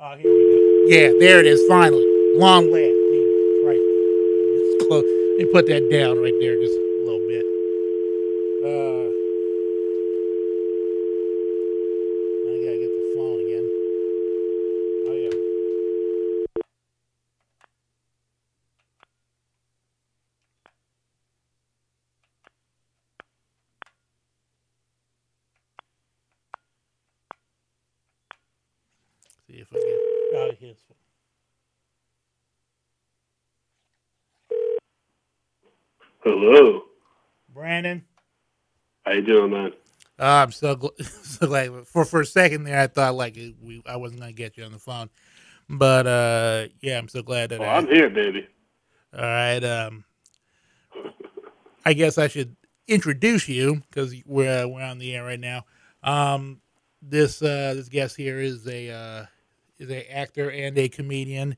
[0.00, 0.58] Oh, here we go.
[0.94, 1.60] Yeah, there it is.
[1.68, 2.84] Finally, long last.
[2.84, 3.82] Jesus Christ.
[3.82, 5.02] It's close.
[5.38, 7.44] Me put that down right there, just a little bit.
[8.62, 9.10] Uh,
[12.30, 13.66] I gotta get the phone again.
[15.08, 15.34] Oh yeah.
[29.48, 30.76] See if I get out of his.
[36.22, 36.82] Hello.
[37.52, 38.04] Brandon.
[39.04, 39.72] How you doing, man?
[40.18, 41.86] Uh, I'm so, gl- so glad.
[41.86, 44.72] For for a second there, I thought like we I wasn't gonna get you on
[44.72, 45.10] the phone,
[45.68, 47.60] but uh, yeah, I'm so glad that.
[47.60, 48.46] Well, I, I'm here, baby.
[49.14, 49.62] all right.
[49.62, 50.04] Um,
[51.84, 52.56] I guess I should
[52.88, 55.64] introduce you because we're we're on the air right now.
[56.02, 56.60] Um,
[57.00, 59.26] this uh, this guest here is a uh,
[59.78, 61.56] is a actor and a comedian,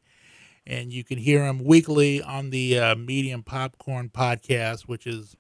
[0.71, 5.35] and you can hear him weekly on the uh, Medium Popcorn podcast, which is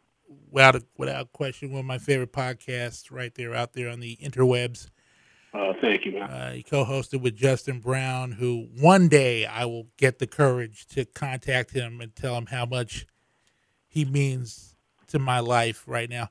[0.50, 4.88] without without question one of my favorite podcasts right there out there on the interwebs.
[5.54, 6.22] Uh, thank you, man.
[6.22, 11.04] Uh, he co-hosted with Justin Brown, who one day I will get the courage to
[11.04, 13.06] contact him and tell him how much
[13.86, 14.74] he means
[15.08, 16.28] to my life right now.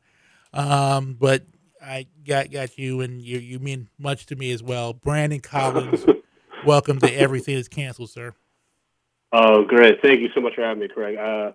[0.54, 1.43] Um, but
[1.82, 4.91] I got got you, and you you mean much to me as well.
[4.91, 6.06] Brandon Collins,
[6.66, 8.36] welcome to Everything is Canceled, sir.
[9.32, 10.02] Oh, great.
[10.02, 11.18] Thank you so much for having me, Craig.
[11.18, 11.52] Uh,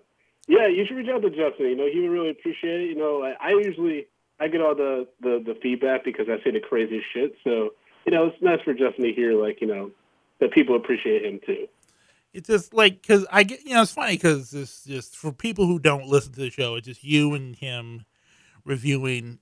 [0.47, 1.67] yeah, you should reach out to Justin.
[1.67, 2.89] You know, he would really appreciate it.
[2.89, 4.07] You know, I, I usually
[4.39, 7.35] I get all the, the the feedback because I say the craziest shit.
[7.43, 7.71] So
[8.05, 9.91] you know, it's nice for Justin to hear like you know
[10.39, 11.67] that people appreciate him too.
[12.33, 15.65] It's just like because I get you know it's funny because it's just for people
[15.67, 18.05] who don't listen to the show, it's just you and him
[18.63, 19.39] reviewing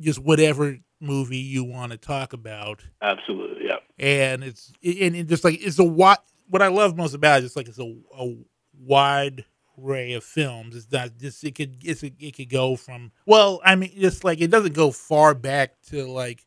[0.00, 2.82] just whatever movie you want to talk about.
[3.00, 3.76] Absolutely, yeah.
[3.98, 7.46] and it's and it just like it's a what what I love most about it
[7.46, 8.36] is like it's a, a
[8.78, 9.46] wide
[9.82, 10.76] array of films.
[10.76, 14.22] It's not just it could it's a, it could go from well, I mean it's
[14.22, 16.44] like it doesn't go far back to like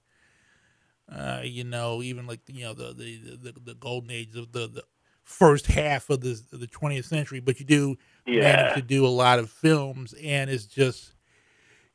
[1.11, 4.67] uh you know even like you know the the the, the golden age of the,
[4.67, 4.83] the
[5.23, 7.97] first half of the of the 20th century, but you do
[8.27, 8.41] Yeah.
[8.41, 11.13] manage to do a lot of films and it's just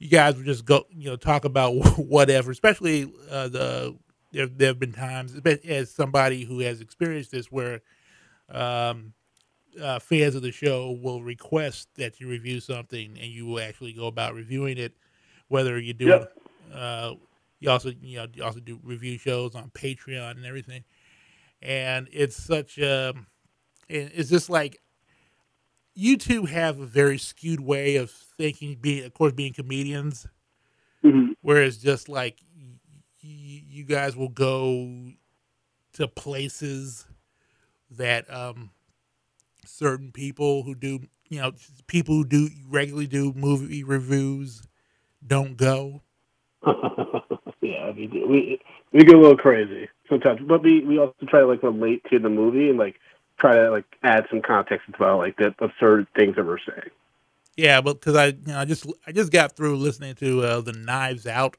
[0.00, 3.96] you guys would just go you know talk about whatever especially uh, the
[4.32, 7.82] there, there have been times as somebody who has experienced this where
[8.51, 9.12] um,
[9.80, 13.92] uh, fans of the show will request that you review something and you will actually
[13.92, 14.94] go about reviewing it
[15.48, 16.32] whether you do Yep.
[16.74, 17.14] uh,
[17.61, 20.84] you also you know you also do review shows on patreon and everything
[21.62, 23.26] and it's such um
[23.88, 24.80] it- it's just like
[25.94, 30.26] you two have a very skewed way of thinking being of course being comedians
[31.03, 31.34] Mhm.
[31.42, 32.78] whereas just like y-
[33.22, 35.11] y- you guys will go
[35.94, 37.07] to places
[37.91, 38.70] that um
[39.66, 41.53] certain people who do you know
[41.86, 44.62] people who do regularly do movie reviews
[45.26, 46.03] don't go
[47.62, 48.61] yeah, I mean, we
[48.93, 52.18] we get a little crazy sometimes, but we we also try to like relate to
[52.18, 52.97] the movie and like
[53.38, 56.91] try to like add some context about like the absurd things that we're saying.
[57.57, 60.61] Yeah, but because I, you know, I just I just got through listening to uh,
[60.61, 61.57] the Knives Out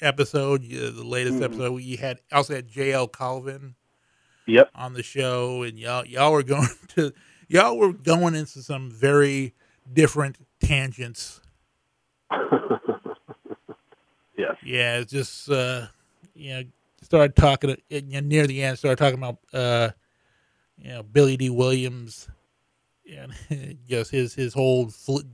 [0.00, 1.44] episode, uh, the latest Mhm.
[1.44, 1.72] episode.
[1.72, 3.08] We had also had J.L.
[3.08, 3.74] Colvin
[4.50, 4.70] Yep.
[4.74, 7.12] on the show, and y'all y'all were going to
[7.48, 9.54] y'all were going into some very
[9.92, 11.40] different tangents.
[14.36, 14.56] yes.
[14.64, 15.86] Yeah, it's just uh,
[16.34, 16.62] you know
[17.02, 18.78] started talking near the end.
[18.78, 19.90] Started talking about uh,
[20.76, 22.28] you know Billy Dee Williams
[23.10, 25.24] and just his his whole flu-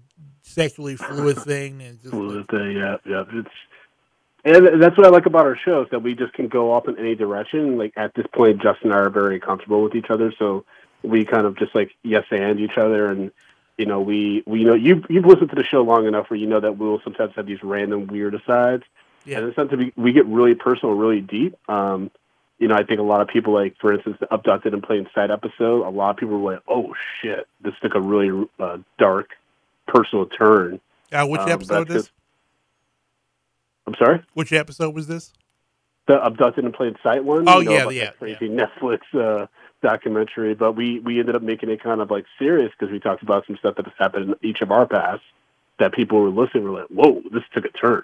[0.43, 3.25] sexually fluid thing, and just Fluid thing, yeah, yeah.
[3.33, 3.49] It's
[4.47, 6.89] and that's what I like about our show is that we just can go off
[6.89, 7.77] in any direction.
[7.77, 10.65] Like at this point, Justin and I are very comfortable with each other, so
[11.03, 13.31] we kind of just like yes and each other, and
[13.77, 16.47] you know we we know you you've listened to the show long enough where you
[16.47, 18.85] know that we'll sometimes have these random weird asides,
[19.25, 19.39] Yeah.
[19.39, 21.57] and it's sometimes we, we get really personal, really deep.
[21.69, 22.11] Um,
[22.59, 25.07] you know, I think a lot of people like, for instance, the abducted in plain
[25.15, 25.87] sight episode.
[25.87, 29.31] A lot of people were like, "Oh shit, this took a really uh, dark,
[29.87, 30.81] personal turn."
[31.13, 32.11] Uh, which Um, episode this?
[33.87, 35.33] I'm sorry, Which episode was this?
[36.07, 37.49] the abducted in plain sight one.
[37.49, 39.47] Oh, you know, yeah, yeah, crazy Netflix uh,
[39.83, 40.55] documentary.
[40.55, 43.45] But we we ended up making it kind of like serious because we talked about
[43.47, 45.25] some stuff that has happened in each of our pasts
[45.79, 48.03] that people were listening were like, "Whoa, this took a turn."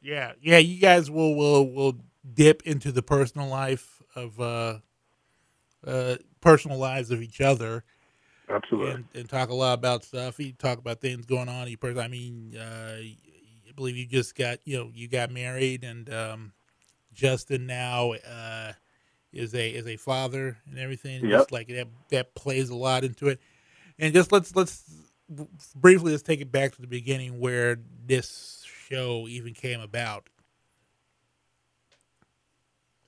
[0.00, 0.58] Yeah, yeah.
[0.58, 1.98] You guys will will will
[2.34, 4.78] dip into the personal life of uh,
[5.86, 7.84] uh, personal lives of each other
[8.48, 8.92] Absolutely.
[8.92, 10.38] and, and talk a lot about stuff.
[10.38, 11.68] You talk about things going on.
[11.68, 12.00] You person.
[12.00, 12.96] I mean, uh,
[13.80, 16.52] believe you just got you know you got married, and um,
[17.12, 18.72] Justin now uh,
[19.32, 21.24] is a is a father and everything.
[21.24, 21.30] Yep.
[21.30, 23.40] Just like that that plays a lot into it.
[23.98, 24.84] And just let's let's
[25.74, 30.28] briefly let's take it back to the beginning where this show even came about.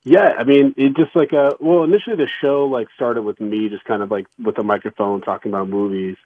[0.04, 3.68] Yeah, I mean, it just like uh well, initially the show like started with me
[3.68, 6.16] just kind of like with a microphone talking about movies,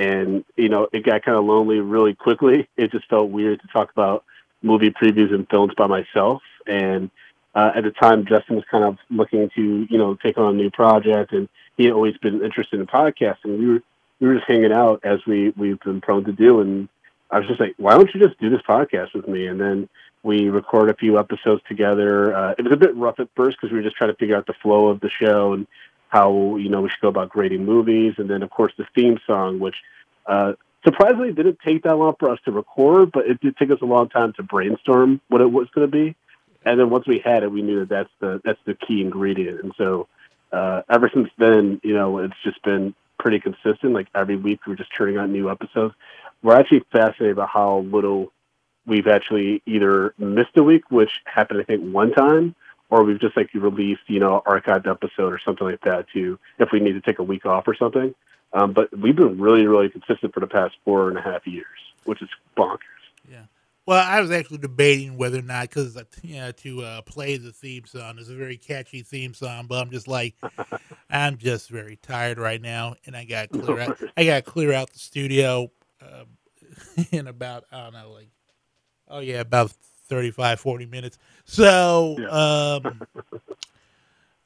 [0.00, 2.68] and you know it got kind of lonely really quickly.
[2.76, 4.24] It just felt weird to talk about
[4.62, 6.42] movie previews and films by myself.
[6.66, 7.10] And
[7.54, 10.56] uh, at the time, Justin was kind of looking to you know take on a
[10.56, 13.58] new project, and he had always been interested in podcasting.
[13.58, 13.82] We were
[14.18, 16.88] we were just hanging out as we we've been prone to do, and
[17.30, 19.46] I was just like, why don't you just do this podcast with me?
[19.46, 19.88] And then
[20.22, 22.34] we recorded a few episodes together.
[22.34, 24.36] Uh, it was a bit rough at first because we were just trying to figure
[24.36, 25.66] out the flow of the show and
[26.10, 28.14] how you know we should go about grading movies.
[28.18, 29.76] And then of course the theme song, which
[30.26, 30.52] uh,
[30.84, 33.86] surprisingly didn't take that long for us to record, but it did take us a
[33.86, 36.14] long time to brainstorm what it was going to be.
[36.64, 39.62] And then once we had it, we knew that that's the that's the key ingredient.
[39.62, 40.08] And so
[40.52, 43.92] uh, ever since then, you know, it's just been pretty consistent.
[43.92, 45.94] Like every week, we're just churning out new episodes.
[46.42, 48.32] We're actually fascinated about how little
[48.86, 52.54] we've actually either missed a week, which happened I think one time,
[52.90, 56.38] or we've just like released you know archived episode or something like that too.
[56.58, 58.14] If we need to take a week off or something,
[58.52, 61.66] um, but we've been really really consistent for the past four and a half years,
[62.04, 62.78] which is bonkers.
[63.30, 63.44] Yeah.
[63.86, 67.50] Well, I was actually debating whether or not because you know, to uh, play the
[67.50, 68.18] theme song.
[68.18, 70.36] It's a very catchy theme song, but I'm just like,
[71.10, 74.00] I'm just very tired right now, and I got to clear out.
[74.16, 76.24] I got clear out the studio uh,
[77.10, 78.28] in about I don't know, like,
[79.08, 79.72] oh yeah, about
[80.10, 81.18] 35, 40 minutes.
[81.44, 83.00] So, um,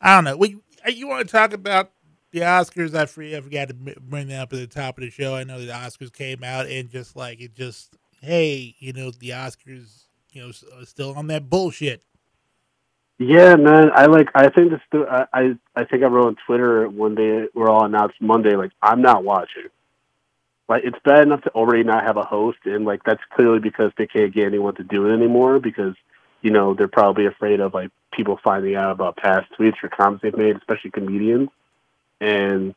[0.00, 0.36] I don't know.
[0.36, 1.90] We you want to talk about
[2.30, 2.94] the Oscars?
[2.94, 5.34] I forgot, I forgot to bring that up at the top of the show.
[5.34, 9.30] I know the Oscars came out and just like it just hey, you know, the
[9.30, 10.52] Oscars, you know,
[10.84, 12.02] still on that bullshit.
[13.18, 13.90] Yeah, man.
[13.94, 14.28] I like.
[14.34, 14.80] I think this.
[14.92, 17.46] I I I think I wrote on Twitter one day.
[17.54, 18.56] We're all announced Monday.
[18.56, 19.68] Like I'm not watching.
[20.68, 23.92] Like it's bad enough to already not have a host, and like that's clearly because
[23.96, 25.94] they can't get anyone to do it anymore because
[26.40, 30.22] you know they're probably afraid of like people finding out about past tweets or comments
[30.22, 31.50] they've made, especially comedians,
[32.20, 32.74] and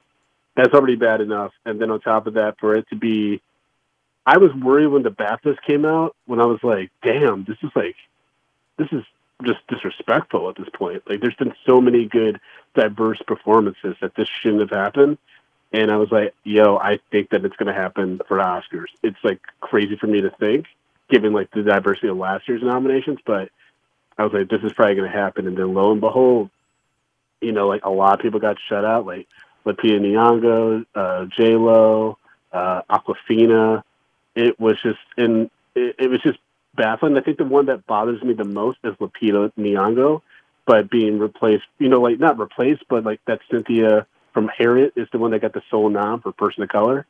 [0.58, 1.54] that's already bad enough.
[1.66, 3.42] And then on top of that, for it to be,
[4.26, 7.70] I was worried when the BAFTAs came out when I was like, damn, this is
[7.76, 7.96] like,
[8.78, 9.04] this is
[9.44, 11.04] just disrespectful at this point.
[11.08, 12.42] Like, there's been so many good,
[12.74, 15.20] diverse performances that this shouldn't have happened.
[15.72, 18.88] And I was like, yo, I think that it's going to happen for the Oscars.
[19.04, 20.66] It's like crazy for me to think,
[21.10, 23.20] given like the diversity of last year's nominations.
[23.26, 23.50] But
[24.18, 25.48] I was like, this is probably going to happen.
[25.48, 26.50] And then lo and behold,
[27.42, 29.28] you know, like a lot of people got shut out, like
[29.66, 32.18] Lupita Nyong'o, uh, J Lo,
[32.54, 33.84] uh, Awkwafina.
[34.36, 36.40] It was just, and it, it was just
[36.76, 37.18] baffling.
[37.18, 40.22] I think the one that bothers me the most is Lupita Nyong'o,
[40.66, 44.08] but being replaced, you know, like not replaced, but like that Cynthia
[44.38, 47.08] from Harriet is the one that got the sole nom for person of color,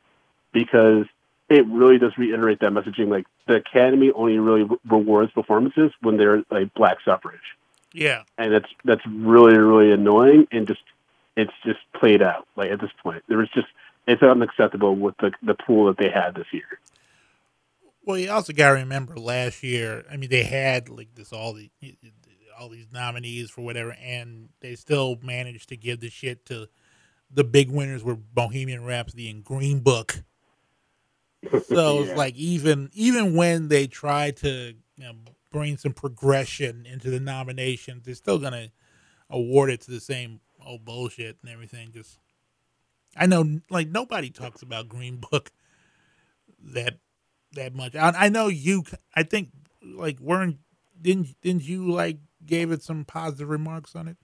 [0.50, 1.04] because
[1.50, 3.08] it really does reiterate that messaging.
[3.10, 7.42] Like the Academy only really re- rewards performances when they're like black suffrage
[7.92, 8.22] Yeah.
[8.38, 10.80] and that's that's really really annoying and just
[11.36, 13.66] it's just played out like at this point there was just
[14.06, 16.80] it's unacceptable with the the pool that they had this year
[18.06, 20.04] Well, you also got to remember last year.
[20.10, 21.70] I mean, they had like this all the
[22.58, 26.68] all these nominees for whatever, and they still managed to give the shit to
[27.30, 30.22] the big winners were Bohemian Rhapsody and Green Book.
[31.68, 35.12] So it's like even even when they try to you know,
[35.52, 38.72] bring some progression into the nominations, they're still gonna
[39.30, 41.92] award it to the same old bullshit and everything.
[41.92, 42.18] Just
[43.16, 45.52] I know, like nobody talks about Green Book
[46.72, 46.98] that
[47.52, 47.94] that much.
[47.94, 48.82] I, I know you.
[49.14, 49.50] I think
[49.82, 50.58] like weren't
[51.00, 54.16] didn't didn't you like gave it some positive remarks on it?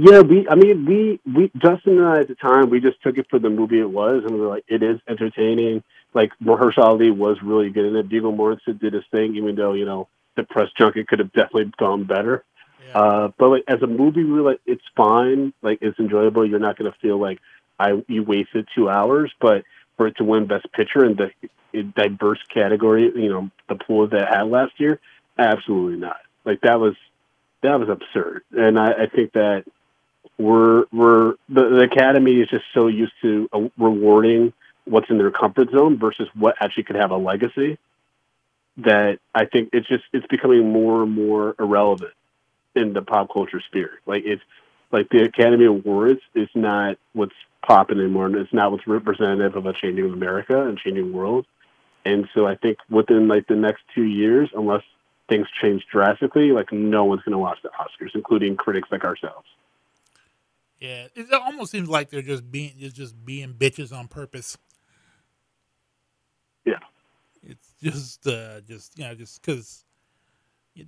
[0.00, 3.18] Yeah we i mean we we justin and i at the time we just took
[3.18, 5.82] it for the movie it was and we were like it is entertaining
[6.12, 9.74] like Mahershala Ali was really good in it Viggo Mortensen did his thing even though
[9.74, 12.44] you know the press junket could have definitely gone better
[12.86, 12.98] Yeah.
[12.98, 15.52] Uh, but like as a movie, really, like, it's fine.
[15.62, 16.48] Like it's enjoyable.
[16.48, 17.38] You're not going to feel like
[17.78, 19.32] I you wasted two hours.
[19.40, 19.64] But
[19.96, 21.30] for it to win Best Picture in the
[21.72, 24.98] in diverse category, you know, the pool that had last year,
[25.38, 26.20] absolutely not.
[26.44, 26.94] Like that was
[27.62, 28.42] that was absurd.
[28.52, 29.64] And I, I think that
[30.40, 34.52] we're we're the, the Academy is just so used to uh, rewarding
[34.84, 37.78] what's in their comfort zone versus what actually could have a legacy
[38.78, 42.12] that I think it's just it's becoming more and more irrelevant
[42.74, 44.00] in the pop culture sphere.
[44.06, 44.42] Like it's
[44.90, 49.66] like the Academy Awards is not what's popping anymore, and it's not what's representative of
[49.66, 51.46] a changing America and changing world.
[52.06, 54.82] And so I think within like the next two years, unless
[55.28, 59.46] things change drastically, like no one's going to watch the Oscars, including critics like ourselves.
[60.80, 64.56] Yeah, it almost seems like they're just being it's just being bitches on purpose.
[66.64, 66.78] Yeah.
[67.42, 69.84] It's just uh just you know just because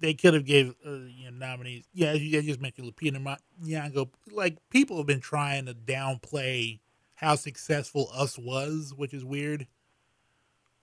[0.01, 1.85] they could have gave uh, you know nominees.
[1.93, 4.09] Yeah, you just mentioned Lupita Nyong'o.
[4.31, 6.81] Like people have been trying to downplay
[7.15, 9.67] how successful Us was, which is weird.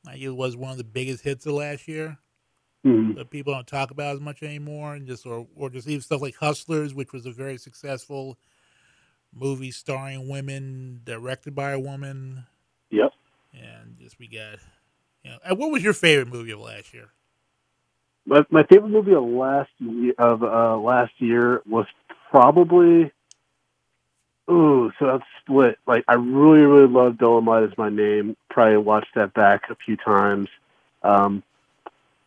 [0.05, 2.17] Like it was one of the biggest hits of last year,
[2.85, 3.15] Mhm.
[3.15, 6.21] but people don't talk about as much anymore, and just or or just even stuff
[6.21, 8.37] like Hustlers, which was a very successful
[9.33, 12.45] movie starring women, directed by a woman,
[12.91, 13.11] Yep.
[13.53, 14.59] and just we got.
[15.23, 17.09] You know, and what was your favorite movie of last year?
[18.25, 21.85] My, my favorite movie of last year, of uh, last year was
[22.31, 23.11] probably.
[24.49, 25.77] Ooh, so that's split.
[25.85, 28.35] Like I really, really love Dolemite is my name.
[28.49, 30.47] Probably watched that back a few times.
[31.03, 31.43] Um,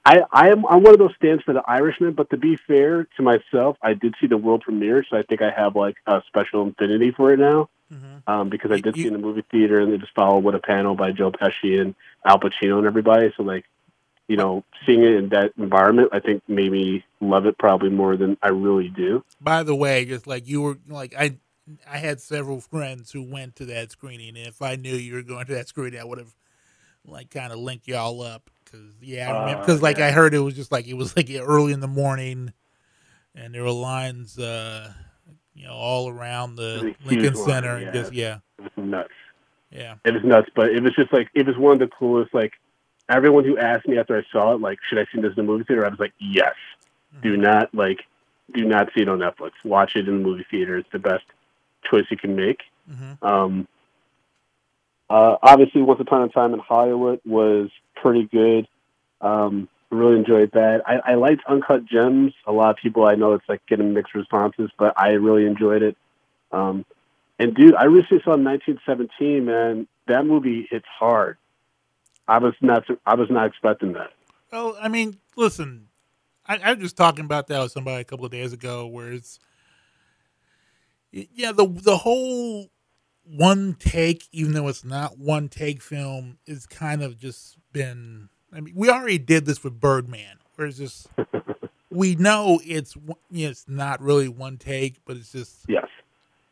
[0.05, 3.07] I, I am I'm one of those stands for the Irishman, but to be fair
[3.17, 6.23] to myself, I did see the world premiere, so I think I have like a
[6.27, 7.69] special infinity for it now.
[7.93, 8.31] Mm-hmm.
[8.31, 10.45] Um, because I did see you- it in the movie theater, and they just followed
[10.45, 11.95] with a panel by Joe Pesci and
[12.25, 13.33] Al Pacino and everybody.
[13.37, 13.65] So like,
[14.29, 18.17] you know, seeing it in that environment, I think made me love it probably more
[18.17, 19.23] than I really do.
[19.41, 21.37] By the way, just like you were, like I,
[21.89, 25.23] I had several friends who went to that screening, and if I knew you were
[25.23, 26.35] going to that screening, I would have
[27.07, 30.07] like kind of linked y'all up because yeah, remember Uh, because like yeah.
[30.07, 32.53] I heard it was just like it was like early in the morning,
[33.35, 34.93] and there were lines, uh,
[35.55, 37.93] you know, all around the Lincoln Center, and yeah.
[37.93, 39.09] just yeah, It was nuts.
[39.71, 42.33] yeah, It was nuts, but it was just like it was one of the coolest.
[42.35, 42.55] Like
[43.09, 45.43] everyone who asked me after I saw it, like, should I see this in the
[45.53, 45.85] movie theater?
[45.85, 46.55] I was like, yes.
[47.23, 48.01] Do not like,
[48.55, 49.51] do not see it on Netflix.
[49.65, 50.79] Watch it in the movie theater.
[50.79, 51.25] It's the best
[51.89, 52.63] choice you can make.
[52.89, 53.69] hmm Um,
[55.13, 58.67] uh, obviously, Once Upon a Time in Hollywood was pretty good.
[59.21, 60.81] Um, really enjoyed that.
[60.87, 62.33] I, I liked Uncut Gems.
[62.47, 65.83] A lot of people I know it's like getting mixed responses, but I really enjoyed
[65.83, 65.99] it.
[66.51, 66.87] Um,
[67.39, 69.45] and dude, I recently saw 1917.
[69.45, 71.37] Man, that movie hits hard.
[72.27, 72.85] I was not.
[73.05, 74.13] I was not expecting that.
[74.51, 75.89] Well, I mean, listen,
[76.47, 79.13] I, I was just talking about that with somebody a couple of days ago, where
[79.13, 79.39] it's,
[81.11, 82.71] yeah, the the whole
[83.25, 88.29] one take, even though it's not one take film, is kind of just been.
[88.53, 91.09] I mean, we already did this with Birdman, where it's just
[91.91, 92.97] we know it's
[93.31, 95.87] you know, it's not really one take, but it's just Yes.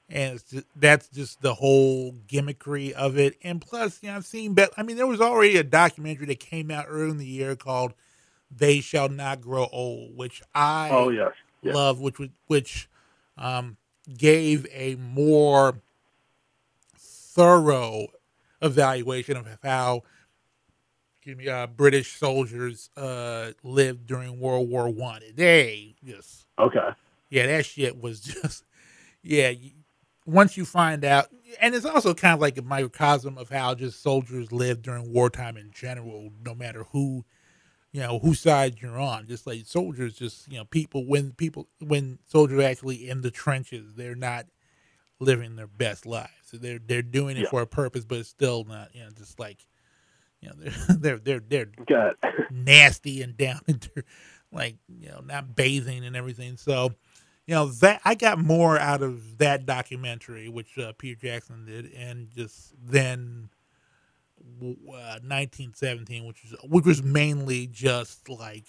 [0.08, 3.36] and it's just, that's just the whole gimmickry of it.
[3.42, 4.70] And plus, you know, I've seen, bet.
[4.76, 7.94] I mean, there was already a documentary that came out early in the year called
[8.54, 11.32] "They Shall Not Grow Old," which I Oh yes.
[11.62, 11.74] Yeah.
[11.74, 12.16] love, which
[12.46, 12.88] which
[13.36, 13.76] um,
[14.16, 15.80] gave a more
[17.40, 18.06] thorough
[18.60, 20.02] evaluation of how
[21.16, 25.22] excuse me, uh, British soldiers uh, lived during World War One.
[25.34, 26.90] They just Okay.
[27.30, 28.64] yeah, that shit was just
[29.22, 29.52] yeah.
[30.26, 31.28] Once you find out,
[31.60, 35.56] and it's also kind of like a microcosm of how just soldiers live during wartime
[35.56, 37.24] in general, no matter who,
[37.90, 39.26] you know, whose side you're on.
[39.26, 43.30] Just like soldiers, just you know, people when people when soldiers are actually in the
[43.30, 44.46] trenches, they're not
[45.20, 46.30] living their best lives.
[46.46, 47.50] So they're they're doing it Yeah.
[47.50, 49.64] for a purpose, but it's still not, you know, just like,
[50.40, 50.54] you know,
[50.88, 52.16] they're they're they're they're Got
[52.50, 54.02] nasty and down into
[54.52, 56.92] like you know not bathing and everything so
[57.46, 61.92] you know that i got more out of that documentary which uh, peter jackson did
[61.92, 63.48] and just then
[64.60, 68.64] uh, 1917 which was which was mainly just like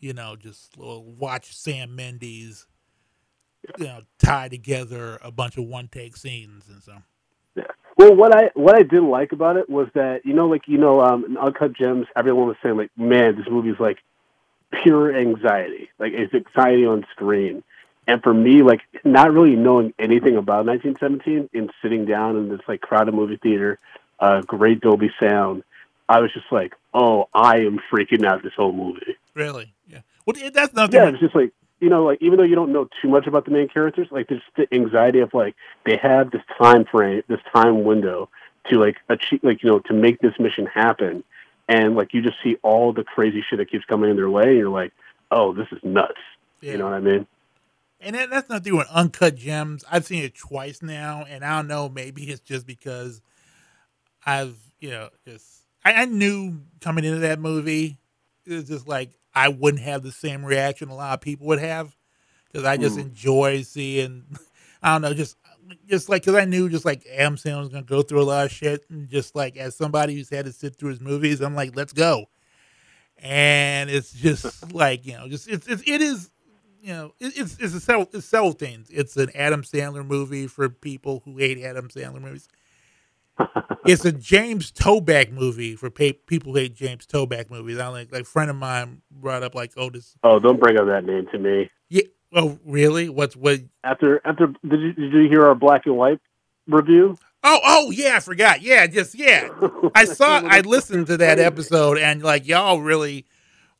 [0.00, 2.66] you know just uh, watch sam mendes
[3.78, 6.94] you know tie together a bunch of one take scenes and so
[7.54, 7.64] Yeah.
[7.96, 10.78] Well, what I what I did like about it was that you know, like you
[10.78, 13.98] know, um, in Uncut Gems, everyone was saying like, "Man, this movie is like
[14.82, 15.90] pure anxiety.
[15.98, 17.62] Like it's anxiety on screen."
[18.06, 22.60] And for me, like not really knowing anything about 1917 and sitting down in this
[22.66, 23.78] like crowded movie theater,
[24.18, 25.62] uh, great Dolby sound,
[26.08, 30.36] I was just like, "Oh, I am freaking out this whole movie." really yeah well
[30.52, 32.88] that's nothing Yeah, it was just like you know, like even though you don't know
[33.00, 36.42] too much about the main characters, like there's the anxiety of like they have this
[36.60, 38.28] time frame, this time window
[38.68, 41.24] to like achieve, like you know, to make this mission happen,
[41.68, 44.44] and like you just see all the crazy shit that keeps coming in their way,
[44.44, 44.92] and you're like,
[45.30, 46.20] oh, this is nuts.
[46.60, 46.72] Yeah.
[46.72, 47.26] You know what I mean?
[48.02, 49.84] And that, that's not doing uncut gems.
[49.90, 51.88] I've seen it twice now, and I don't know.
[51.88, 53.22] Maybe it's just because
[54.26, 55.46] I've you know just
[55.84, 57.98] I, I knew coming into that movie
[58.46, 61.60] it was just like I wouldn't have the same reaction a lot of people would
[61.60, 61.96] have
[62.46, 63.02] because I just hmm.
[63.02, 64.24] enjoy seeing
[64.82, 65.36] I don't know just
[65.86, 68.46] just like because I knew just like Adam Sandler was gonna go through a lot
[68.46, 71.54] of shit and just like as somebody who's had to sit through his movies, I'm
[71.54, 72.26] like let's go,
[73.18, 76.30] and it's just like you know just it's, it's it is
[76.82, 78.88] you know, it, it's it's a several it's several things.
[78.90, 82.48] It's an Adam Sandler movie for people who hate Adam Sandler movies.
[83.86, 87.78] It's a James Toback movie for pa- people who hate James Toback movies.
[87.78, 90.86] I like like friend of mine brought up like, oh, this Oh, don't bring up
[90.86, 91.70] that name to me.
[91.88, 92.02] yeah.
[92.32, 93.08] Oh, really?
[93.08, 93.60] What's what?
[93.82, 96.20] After after did you did you hear our black and white
[96.68, 97.16] review?
[97.42, 98.62] Oh, oh yeah, I forgot.
[98.62, 99.48] Yeah, just yeah.
[99.94, 100.40] I saw.
[100.44, 103.26] I listened to that episode, and like y'all really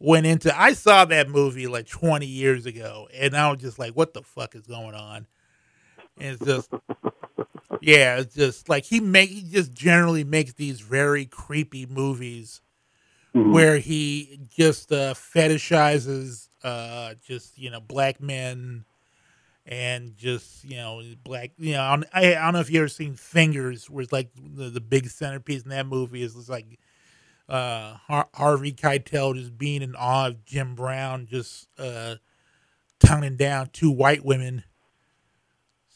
[0.00, 0.58] went into.
[0.58, 4.22] I saw that movie like 20 years ago, and I was just like, "What the
[4.22, 5.26] fuck is going on?"
[6.20, 6.70] And it's just,
[7.80, 12.60] yeah, it's just like he make he just generally makes these very creepy movies
[13.34, 13.52] Mhm.
[13.52, 18.84] where he just uh, fetishizes uh, just you know black men
[19.66, 22.80] and just you know black you know I don't, I, I don't know if you
[22.80, 26.48] ever seen Fingers where it's like the, the big centerpiece in that movie is just
[26.48, 26.78] like
[27.48, 32.16] uh, Har- Harvey Keitel just being in awe of Jim Brown just uh,
[32.98, 34.64] toning down two white women.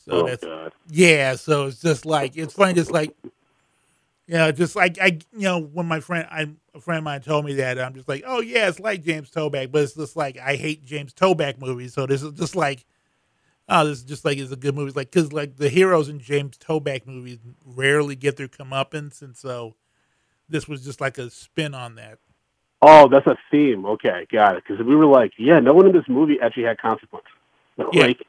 [0.05, 0.73] So oh that's god.
[0.89, 3.15] yeah, so it's just like it's funny, just like
[4.27, 7.21] you know, just like I, you know, when my friend, I a friend of mine
[7.21, 10.17] told me that, I'm just like, oh yeah, it's like James Toback, but it's just
[10.17, 12.85] like I hate James Toback movies, so this is just like,
[13.69, 16.21] oh, this is just like it's a good movie, like because like the heroes in
[16.21, 19.75] James Toback movies rarely get their comeuppance, and so
[20.49, 22.19] this was just like a spin on that.
[22.87, 23.87] Oh, that's a theme.
[23.87, 24.65] Okay, got it.
[24.67, 27.31] Because we were like, yeah, no one in this movie actually had consequences.
[27.93, 28.07] Yeah.
[28.07, 28.21] Like,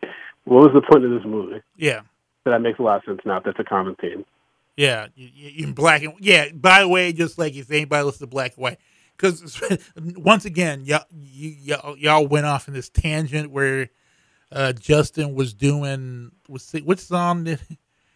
[0.46, 1.62] what was the point of this movie?
[1.76, 2.02] Yeah,
[2.44, 3.40] So that makes a lot of sense now.
[3.40, 4.26] That's a common theme.
[4.78, 6.50] Yeah, in black and yeah.
[6.54, 8.80] By the way, just like if anybody listens to Black and White,
[9.16, 9.62] because
[10.18, 13.90] once again, y'all, y'all, y'all went off in this tangent where
[14.52, 17.62] uh, Justin was doing was which song did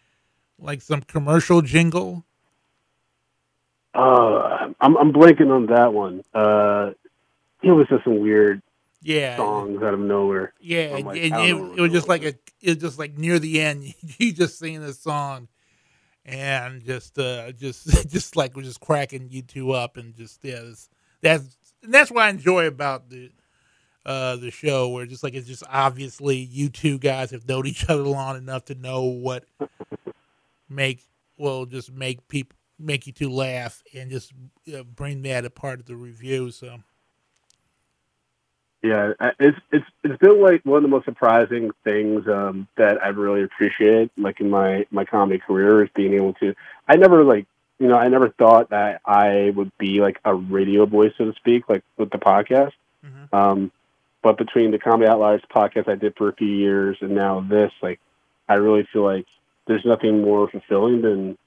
[0.58, 2.24] like some commercial jingle?
[3.94, 6.22] Uh, I'm I'm blanking on that one.
[6.34, 6.92] Uh,
[7.62, 8.62] it was just some weird
[9.02, 10.52] Yeah, songs out of nowhere.
[10.60, 13.60] yeah, like, it, don't it was just like a it was just like near the
[13.60, 15.48] end, you just singing this song.
[16.26, 20.60] And just, uh, just, just like we're just cracking you two up, and just yeah,
[20.60, 20.90] that's
[21.22, 23.30] that's and that's what I enjoy about the
[24.06, 27.88] uh the show where just like it's just obviously you two guys have known each
[27.88, 29.44] other long enough to know what
[30.68, 31.02] make
[31.36, 34.32] will just make people make you two laugh and just
[34.74, 36.78] uh, bring that a part of the review so
[38.82, 43.18] Yeah, it's it's it's been like one of the most surprising things um, that I've
[43.18, 46.54] really appreciated, like in my my comedy career, is being able to.
[46.88, 47.46] I never like
[47.78, 51.34] you know I never thought that I would be like a radio voice, so to
[51.34, 52.72] speak, like with the podcast.
[53.04, 53.34] Mhm.
[53.34, 53.72] Um,
[54.22, 57.72] but between the Comedy Outliers podcast I did for a few years and now this,
[57.82, 58.00] like,
[58.48, 59.26] I really feel like
[59.66, 61.38] there's nothing more fulfilling than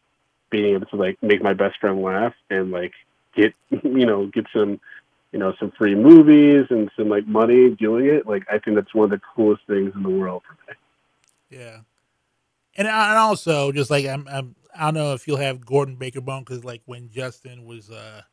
[0.50, 2.94] being able to like make my best friend laugh and like
[3.36, 4.80] get you know get some
[5.34, 8.28] you know some free movies and some like money doing it.
[8.28, 10.78] Like, I think that's one of the coolest things in the world for me.
[11.50, 11.80] Yeah,
[12.76, 16.22] and and also just like I'm, I'm I don't know if you'll have Gordon Baker
[16.22, 18.24] Bone because like when Justin was uh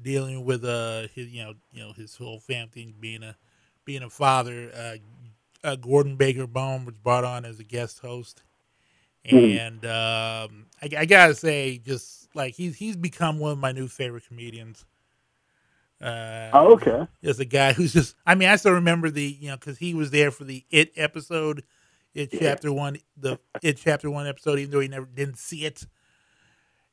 [0.00, 3.36] dealing with uh his you know you know his whole family thing being a
[3.84, 4.96] being a father, uh,
[5.66, 8.42] uh Gordon Baker Bone was brought on as a guest host,
[9.30, 9.60] Mhm.
[9.60, 13.88] and um I, I gotta say just like he's he's become one of my new
[13.88, 14.84] favorite comedians.
[16.04, 17.06] Uh, Oh, okay.
[17.22, 19.94] is a guy who's just i mean i still remember the you know because he
[19.94, 21.64] was there for the it episode
[22.14, 22.40] it Yeah.
[22.40, 25.86] chapter one the it chapter one episode even though he never didn't see it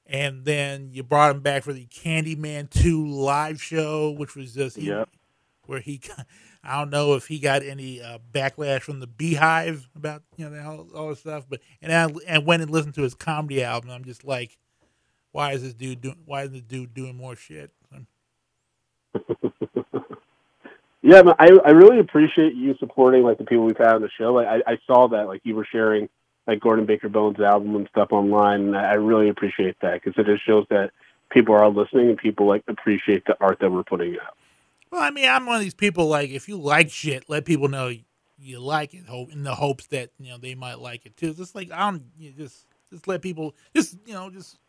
[0.06, 4.78] and then you brought him back for the candyman 2 live show which was just
[4.78, 5.10] Yep.
[5.66, 6.26] where he got-
[6.64, 10.64] i don't know if he got any uh, backlash from the beehive about you know
[10.64, 13.90] all, all this stuff but and I, and went and listened to his comedy album
[13.90, 14.58] i'm just like
[15.34, 17.72] why is this dude doing why is this dude doing more shit
[21.04, 24.34] Yeah, I I really appreciate you supporting like the people we've had on the show.
[24.34, 26.08] Like, I, I saw that like you were sharing
[26.46, 30.28] like Gordon Baker Bones album and stuff online, and I really appreciate that because it
[30.28, 30.92] just shows that
[31.32, 34.38] people are listening and people like appreciate the art that we're putting out.
[34.92, 36.08] Well, I mean, I'm one of these people.
[36.08, 37.92] Like, if you like shit, let people know
[38.38, 39.06] you like it.
[39.08, 41.34] Hope in the hopes that you know they might like it too.
[41.34, 44.60] Just like I don't you just just let people just you know just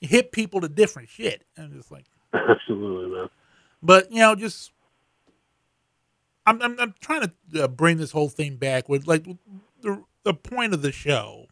[0.00, 1.44] hit people to different shit.
[1.58, 3.28] I'm just like, Absolutely, man.
[3.84, 4.72] But you know, just
[6.46, 9.26] I'm I'm, I'm trying to uh, bring this whole thing back with like
[9.82, 11.46] the the point of the show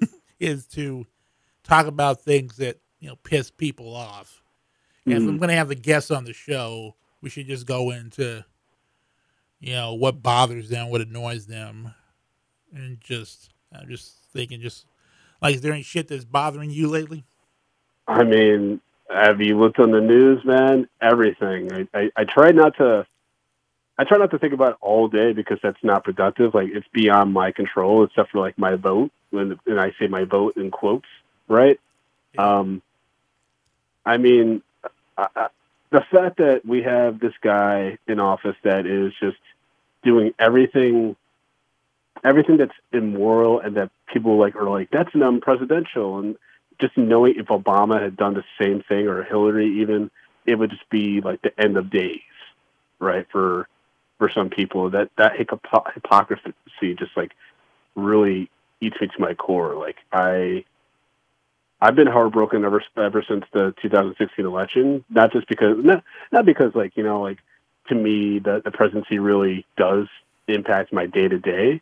[0.38, 1.06] is to
[1.64, 4.42] talk about things that you know piss people off.
[5.06, 7.90] And if I'm going to have the guests on the show, we should just go
[7.90, 8.44] into
[9.60, 11.94] you know what bothers them, what annoys them,
[12.72, 14.86] and just I'm just thinking, just
[15.40, 17.24] like, is there any shit that's bothering you lately?
[18.08, 18.80] I mean,
[19.10, 20.88] have you looked on the news, man?
[21.00, 21.72] Everything.
[21.72, 23.06] I, I, I try not to.
[23.98, 26.54] I try not to think about it all day because that's not productive.
[26.54, 29.10] Like it's beyond my control, except for like my vote.
[29.30, 31.06] When and I say my vote in quotes,
[31.48, 31.80] right?
[32.36, 32.82] Um,
[34.04, 34.62] I mean,
[35.16, 35.48] I, I,
[35.90, 39.38] the fact that we have this guy in office that is just
[40.02, 41.16] doing everything,
[42.22, 46.36] everything that's immoral, and that people like are like that's non-presidential, and
[46.80, 50.10] just knowing if Obama had done the same thing or Hillary even,
[50.46, 52.20] it would just be like the end of days,
[52.98, 53.26] right?
[53.30, 53.68] For
[54.18, 56.52] for some people, that that hypo- hypocrisy
[56.98, 57.32] just like
[57.94, 58.50] really
[58.80, 59.74] eats me to my core.
[59.74, 60.64] Like I,
[61.80, 65.04] I've been heartbroken ever ever since the 2016 election.
[65.10, 67.38] Not just because not not because like you know like
[67.88, 70.06] to me the the presidency really does
[70.48, 71.80] impact my day to day,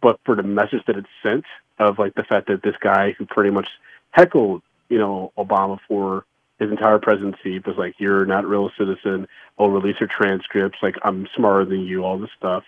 [0.00, 1.44] but for the message that it sent
[1.78, 3.68] of like the fact that this guy who pretty much
[4.14, 6.24] heckled you know Obama for
[6.58, 9.26] his entire presidency was like you're not a real citizen.
[9.58, 10.78] I'll release your transcripts.
[10.82, 12.04] Like I'm smarter than you.
[12.04, 12.64] All this stuff,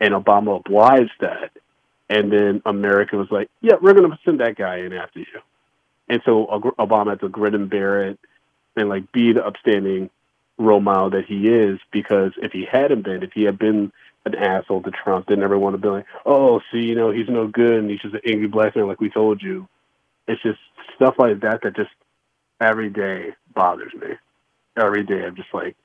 [0.00, 1.50] and Obama obliged that.
[2.08, 5.40] And then America was like, "Yeah, we're going to send that guy in after you."
[6.08, 6.46] And so
[6.78, 8.18] Obama had to grit and bear it,
[8.74, 10.10] and like be the upstanding
[10.58, 11.78] role model that he is.
[11.92, 13.92] Because if he hadn't been, if he had been
[14.24, 17.46] an asshole to Trump, then everyone would be like, "Oh, see, you know, he's no
[17.46, 19.68] good, and he's just an angry black man, like we told you."
[20.30, 20.58] It's just
[20.96, 21.90] stuff like that that just
[22.60, 24.08] every day bothers me.
[24.76, 25.76] Every day, I'm just like,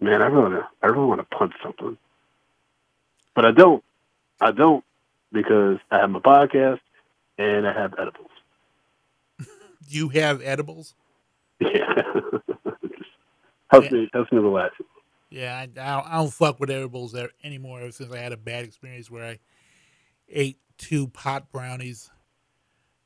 [0.00, 1.98] man, I really, wanna- I really want to punch something,
[3.34, 3.82] but I don't.
[4.40, 4.84] I don't
[5.32, 6.80] because I have my podcast
[7.38, 8.30] and I have edibles.
[9.88, 10.94] You have edibles?
[11.58, 11.94] Yeah,
[13.70, 13.92] helps Yeah.
[13.92, 14.74] me helps me relax.
[15.30, 18.32] Yeah, I, I, don't, I don't fuck with edibles there anymore ever since I had
[18.32, 19.38] a bad experience where I
[20.28, 22.10] ate two pot brownies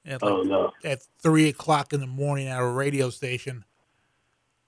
[0.07, 3.65] at oh, like Oh no, at three o'clock in the morning at a radio station,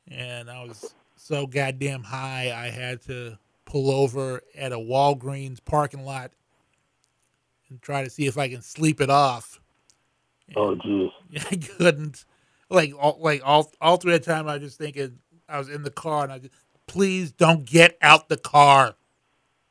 [0.09, 6.05] and I was so goddamn high I had to pull over at a Walgreens parking
[6.05, 6.30] lot
[7.68, 9.61] and try to see if I can sleep it off.
[10.55, 11.11] oh jeez.
[11.51, 12.24] I couldn't.
[12.68, 15.18] Like all, like all all through that time, I was just thinking
[15.49, 16.55] I was in the car and I just
[16.87, 18.95] please don't get out the car.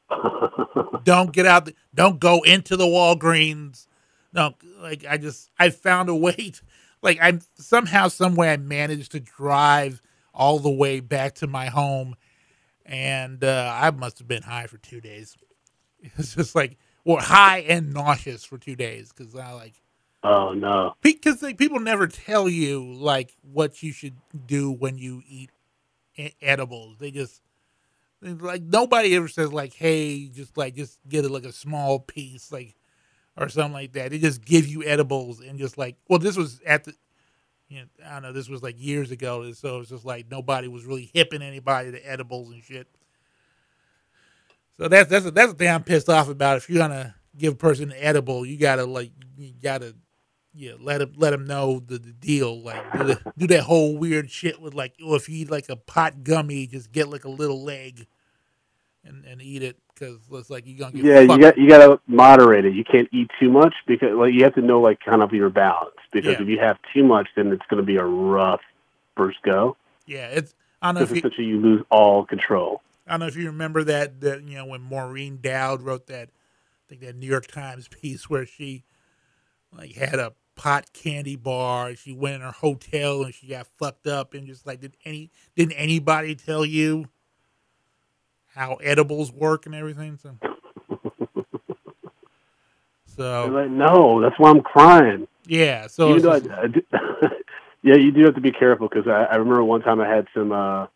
[1.04, 1.66] don't get out.
[1.66, 3.88] The, don't go into the Walgreens.
[4.36, 6.34] No, like I just I found a way.
[6.34, 6.62] To,
[7.02, 10.02] like I somehow some way I managed to drive
[10.34, 12.16] all the way back to my home,
[12.86, 15.36] and uh, I must have been high for two days.
[16.18, 19.82] It's just like well, high and nauseous for two days because I like
[20.24, 20.96] Oh no.
[21.02, 24.16] because like, people never tell you like what you should
[24.46, 25.50] do when you eat
[26.42, 26.98] edibles.
[27.00, 27.42] They just
[28.22, 32.52] like nobody ever says like, "Hey, just like just get it like a small piece,
[32.52, 32.76] like
[33.38, 36.62] or something like that." They just give you edibles and just like, well, this was
[36.66, 36.94] at the,
[37.68, 40.68] you know, I don't know, this was like years ago, so it's just like nobody
[40.68, 42.88] was really hipping anybody to edibles and shit.
[44.78, 46.58] So that's that's that's the thing I'm pissed off about.
[46.58, 49.96] If you're gonna give a person an edible, you gotta like you gotta
[50.54, 52.62] yeah, let him let him know the, the deal.
[52.62, 55.70] Like do, the, do that whole weird shit with like, oh, if you eat like
[55.70, 58.08] a pot gummy, just get like a little leg
[59.04, 61.80] and and eat it because it's like you're gonna get Yeah, you got you got
[61.86, 62.74] to moderate it.
[62.76, 65.50] You can't eat too much because like you have to know like kind of your
[65.50, 65.96] balance.
[66.12, 66.42] Because Yeah.
[66.42, 68.62] if you have too much, then it's going to be a rough
[69.18, 69.78] first go.
[70.06, 70.28] yeah.
[70.28, 72.82] It's I know if Because you, essentially you lose all control.
[73.08, 76.30] I don't know if you remember that that you know when Maureen Dowd wrote that
[76.30, 78.84] I think that New York Times piece where she
[79.72, 81.96] like had a pot candy bar.
[81.96, 85.32] She went in her hotel and she got fucked up and just like did any
[85.56, 87.08] didn't anybody tell you
[88.56, 90.18] how edibles work and everything?
[90.22, 90.36] So
[93.06, 95.28] so like, no, that's why I'm crying.
[95.46, 96.82] yeah, so though I, I do,
[97.84, 100.28] yeah, you do have to be careful because I, I remember one time I had
[100.34, 100.88] some uh,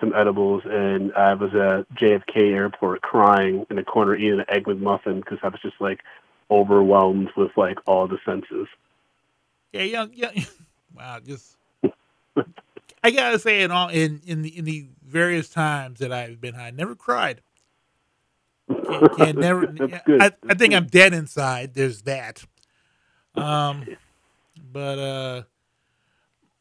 [0.00, 4.64] some edibles and I was at JFK Airport crying in a corner eating an egg
[4.64, 6.00] McMuffin because I was just like
[6.50, 8.68] overwhelmed with like all the senses.
[9.72, 10.30] Yeah, yeah, yeah.
[10.96, 11.58] Wow, just
[13.02, 16.54] I gotta say, in all in in the in the various times that I've been
[16.54, 16.70] high.
[16.70, 17.40] Never cried.
[18.68, 19.74] Can't, can't never.
[20.20, 20.74] I, I think.
[20.74, 21.74] I'm dead inside.
[21.74, 22.44] There's that.
[23.34, 23.86] Um,
[24.72, 25.42] but uh,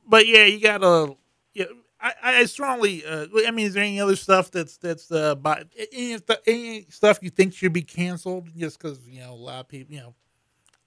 [0.07, 1.15] but yeah, you gotta.
[1.53, 1.65] Yeah,
[1.99, 3.05] I, I strongly.
[3.05, 7.19] Uh, I mean, is there any other stuff that's that's uh, by any, any stuff
[7.21, 10.13] you think should be canceled just because you know a lot of people, you know,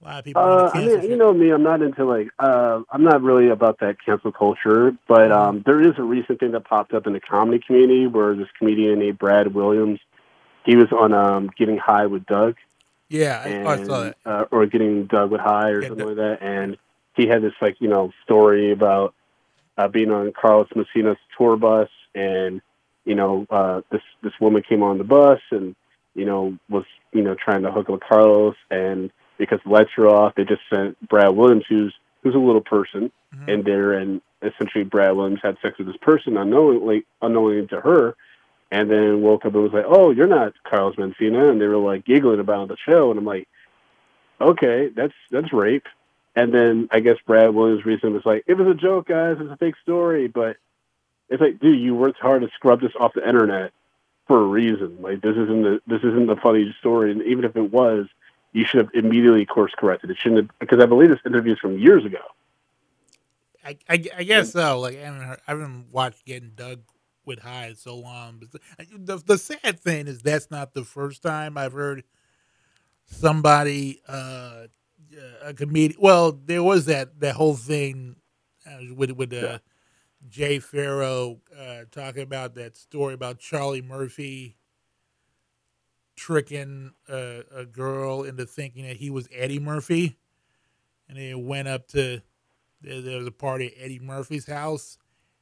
[0.01, 0.41] a lot of people.
[0.41, 3.79] Uh, I mean, you know me, I'm not into like, uh, I'm not really about
[3.79, 7.19] that cancel culture, but um, there is a recent thing that popped up in the
[7.19, 9.99] comedy community where this comedian named Brad Williams,
[10.65, 12.55] he was on um, Getting High with Doug,
[13.09, 14.17] yeah, I, and, I saw that.
[14.25, 16.77] Uh, or Getting Doug with High or Yeah, something like that, and
[17.15, 19.13] he had this like, you know, story about
[19.77, 22.61] uh, being on Carlos Mencia's tour bus, and
[23.05, 25.75] you know, uh, this this woman came on the bus and
[26.13, 29.89] you know was you know trying to hook up with Carlos, and because the lights
[29.97, 33.47] were off, they just sent Brad Williams, who's who's a little person, Mhm.
[33.47, 38.15] in there, and essentially Brad Williams had sex with this person unknowingly, unknowingly to her,
[38.71, 41.77] and then woke up and was like, "Oh, you're not Carlos Mencia," and they were
[41.77, 43.47] like giggling about the show, and I'm like,
[44.41, 45.87] "Okay, that's that's rape."
[46.35, 49.37] And then I guess Brad Williams' reason was like, "It was a joke, guys.
[49.39, 50.57] It's a fake story." But
[51.29, 53.71] it's like, dude, you worked hard to scrub this off the internet
[54.27, 54.97] for a reason.
[55.01, 58.07] Like this isn't the this isn't the funny story, and even if it was,
[58.53, 60.09] you should have immediately course corrected.
[60.09, 62.21] It shouldn't have because I believe this interview is from years ago.
[63.63, 64.79] I, I, I guess so.
[64.79, 66.79] Like I haven't, heard, I haven't watched Getting Doug
[67.25, 68.39] with High in so long.
[68.39, 72.03] But the, the the sad thing is that's not the first time I've heard
[73.05, 74.67] somebody, uh,
[75.43, 75.99] a comedian.
[76.01, 78.15] Well, there was that that whole thing
[78.65, 79.59] uh, with with uh,
[80.27, 84.57] Jay Pharoah uh, talking about that story about Charlie Murphy
[86.19, 90.17] tricking a, a girl into thinking that he was Eddie Murphy,
[91.07, 92.21] and they went up to
[92.81, 94.97] there, there was a party at Eddie Murphy's house,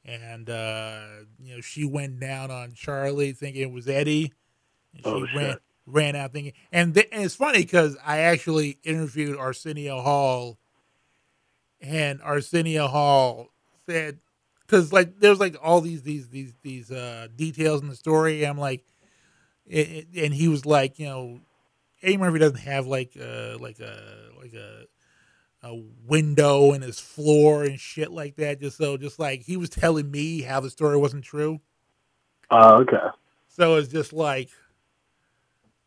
[0.06, 1.02] and uh,
[1.42, 4.34] you know she went down on Charlie thinking it was Eddie,
[4.96, 5.58] and she Oh, ran
[5.88, 6.54] ran out thinking.
[6.72, 10.60] And, th- and it's funny because I actually interviewed Arsenio Hall,
[11.82, 13.48] and Arsenio Hall
[13.86, 14.20] said
[14.62, 18.46] because like there's like all these these these these uh, details in the story.
[18.46, 18.86] I'm like,
[19.68, 21.40] it, it- and he was like, you know,
[22.02, 24.86] Eddie Murphy doesn't have like uh like a like a
[25.64, 28.60] a window in his floor and shit like that.
[28.62, 31.60] Just so, just like he was telling me how the story wasn't true.
[32.52, 32.98] Oh, okay,
[33.48, 34.50] So it's just like,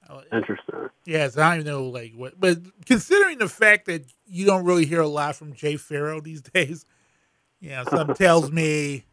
[0.09, 0.91] uh, interesting.
[1.07, 1.29] yeah.
[1.29, 4.85] So I don't even know like what, but considering the fact that you don't really
[4.87, 6.85] hear a lot from Jay Pharoah these days,
[7.61, 9.05] you know, something tells me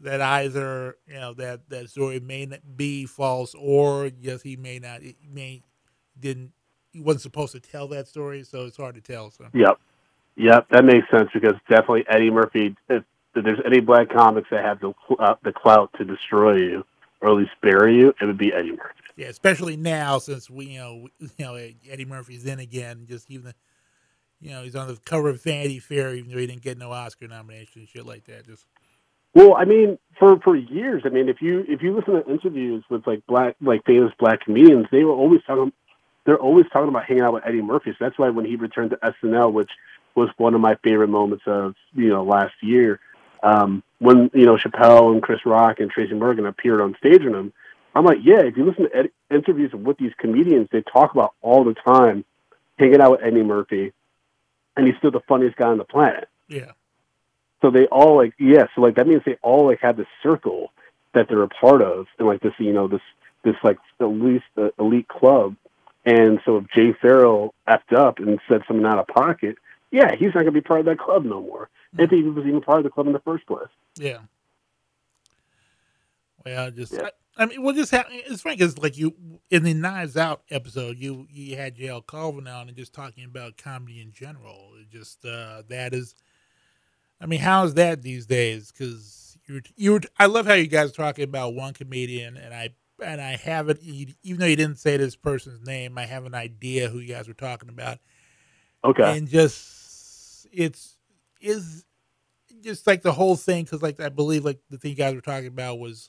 [0.00, 4.78] that either you know that that story may not be false or yes, he may
[4.78, 5.02] not.
[5.02, 5.62] He may
[6.18, 6.52] didn't.
[6.92, 9.30] He wasn't supposed to tell that story, so it's hard to tell.
[9.30, 9.78] So Yep,
[10.36, 12.76] yep, that makes sense because definitely Eddie Murphy.
[12.88, 13.04] If,
[13.34, 16.84] if there's any black comics that have the uh, the clout to destroy you
[17.20, 18.94] or at least bury you, it would be Eddie Murphy.
[19.16, 23.06] Yeah, especially now since we, you know, you know, Eddie Murphy's in again.
[23.08, 23.54] Just even, the,
[24.40, 26.92] you know, he's on the cover of Vanity Fair, even though he didn't get no
[26.92, 28.46] Oscar nomination and shit like that.
[28.46, 28.66] Just
[29.38, 32.82] Well, I mean, for for years, I mean, if you if you listen to interviews
[32.90, 35.72] with like black like famous black comedians, they were always talking.
[36.26, 37.92] They're always talking about hanging out with Eddie Murphy.
[37.92, 39.70] So that's why when he returned to SNL, which
[40.16, 42.98] was one of my favorite moments of you know last year,
[43.44, 47.32] um, when you know Chappelle and Chris Rock and Tracy Morgan appeared on stage with
[47.32, 47.52] him,
[47.94, 48.40] I'm like, yeah.
[48.40, 52.24] If you listen to Ed- interviews with these comedians, they talk about all the time
[52.76, 53.92] hanging out with Eddie Murphy,
[54.76, 56.28] and he's still the funniest guy on the planet.
[56.48, 56.72] yeah,
[57.60, 60.72] So they all like yeah, so like that means they all like have this circle
[61.14, 63.00] that they're a part of, and like this you know this
[63.44, 65.56] this like at least uh, elite club.
[66.04, 69.56] And so if Jay Pharoah effed up and said something out of pocket,
[69.90, 71.68] yeah, he's not gonna be part of that club no more.
[71.98, 73.68] If he was even part of the club in the first place.
[73.96, 74.18] yeah.
[76.44, 77.08] Well, just Yeah.
[77.36, 78.06] I, I mean, we'll just have.
[78.10, 79.14] It's funny because like you
[79.50, 83.56] in the Knives Out episode, you you had JL Cauvin on and just talking about
[83.56, 84.70] comedy in general.
[84.80, 86.14] It just uh, that is.
[87.20, 88.70] I mean, how is that these days?
[88.70, 92.36] Because you were, you were, I love how you guys are talking about one comedian,
[92.36, 92.70] and I
[93.04, 93.82] and I have it.
[93.82, 97.28] Even though you didn't say this person's name, I have an idea who you guys
[97.28, 97.98] were talking about,
[98.84, 99.16] Okay.
[99.16, 100.96] and just it's
[101.40, 101.84] is
[102.62, 105.20] just like the whole thing because like I believe like the thing you guys were
[105.20, 106.08] talking about was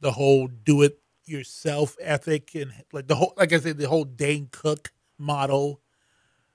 [0.00, 4.04] the whole do it yourself ethic and like the whole like I said the whole
[4.04, 5.80] Dane Cook model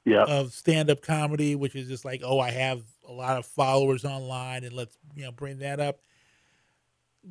[0.05, 0.23] yeah.
[0.23, 4.05] of stand up comedy, which is just like, oh, I have a lot of followers
[4.05, 5.99] online, and let's you know bring that up.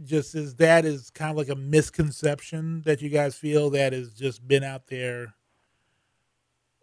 [0.05, 4.13] Just as that is kind of like a misconception that you guys feel that has
[4.15, 5.35] just been out there,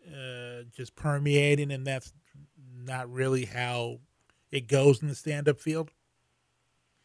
[0.07, 2.13] uh, just permeating, and that's
[2.85, 3.99] not really how
[4.51, 5.91] it goes in the stand up field.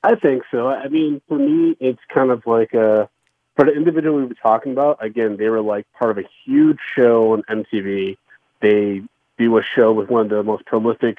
[0.02, 0.69] I think so.
[0.69, 3.09] I mean, for me, it's kind of like a
[3.56, 5.02] for the individual we were talking about.
[5.02, 8.16] Again, they were like part of a huge show on MTV.
[8.61, 9.02] They
[9.39, 11.19] do a show with one of the most prolific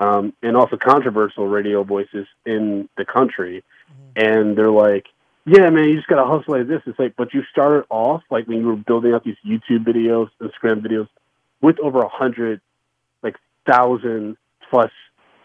[0.00, 3.62] um, and also controversial radio voices in the country,
[4.16, 5.06] and they're like,
[5.46, 8.48] "Yeah, man, you just gotta hustle like this." It's like, but you started off like
[8.48, 11.08] when you were building out these YouTube videos, Instagram videos,
[11.60, 12.60] with over a hundred,
[13.22, 13.36] like
[13.66, 14.36] thousand
[14.70, 14.90] plus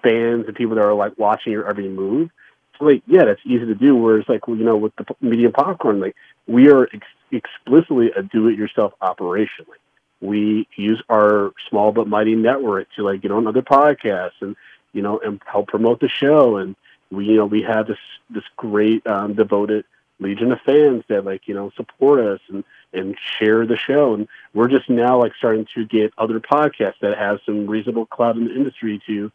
[0.01, 2.29] fans and people that are like watching your every move.
[2.77, 3.95] So like, yeah, that's easy to do.
[3.95, 6.15] Whereas like, you know, with the medium popcorn, like
[6.47, 9.65] we are ex- explicitly a do-it-yourself operation.
[9.67, 9.79] Like,
[10.21, 14.55] we use our small but mighty network to like, get on other podcasts and
[14.95, 16.57] you know, and help promote the show.
[16.57, 16.75] And
[17.11, 19.85] we, you know, we have this this great um, devoted
[20.19, 22.63] legion of fans that like, you know, support us and
[22.93, 24.13] and share the show.
[24.13, 28.37] And we're just now like starting to get other podcasts that have some reasonable clout
[28.37, 29.31] in the industry to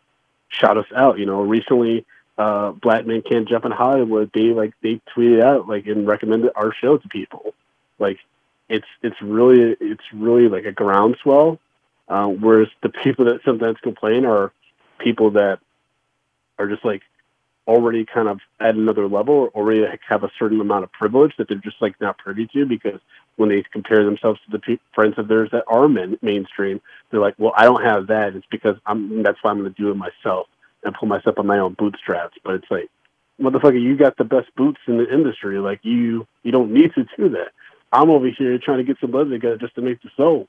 [0.48, 1.19] shout us out.
[1.19, 2.07] You know, recently,
[2.39, 6.52] uh, Black Men Can't Jump in Hollywood, they like they tweeted out like and recommended
[6.57, 7.55] our show to people.
[7.98, 8.19] Like,
[8.70, 11.59] it's it's really it's really like a groundswell.
[12.09, 14.52] Uh, whereas the people that sometimes complain are
[14.98, 15.60] people that
[16.59, 17.02] are just like
[17.66, 21.48] already kind of at another level or already have a certain amount of privilege that
[21.48, 23.01] they're just like not privy to because
[23.36, 26.80] when they compare themselves to the pe- friends of theirs that are men- mainstream,
[27.10, 28.34] they're like, well, I don't have that.
[28.34, 30.47] It's because I'm that's why I'm going to do it myself
[30.84, 32.36] and pull myself on my own bootstraps.
[32.44, 32.88] But it's like,
[33.40, 35.59] motherfucker, you got the best boots in the industry.
[35.59, 37.52] Like you, you don't need to do that.
[37.92, 40.48] I'm over here trying to get some leather together just to make the souls.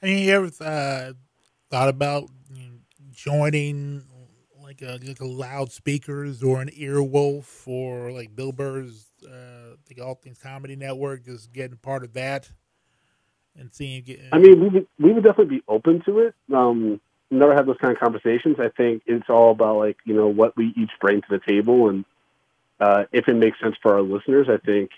[0.00, 1.12] Have you ever uh,
[1.70, 2.28] thought about
[3.12, 4.04] joining
[4.62, 10.14] like a like a loudspeakers or an earwolf or like Bill Burr's uh, the All
[10.14, 12.50] Things Comedy Network, just getting part of that
[13.56, 14.02] and seeing.
[14.02, 16.34] Get, I mean, we would we would definitely be open to it.
[16.52, 17.00] Um,
[17.30, 18.56] never had those kind of conversations.
[18.58, 21.88] I think it's all about like you know what we each bring to the table,
[21.88, 22.04] and
[22.80, 24.90] uh, if it makes sense for our listeners, I think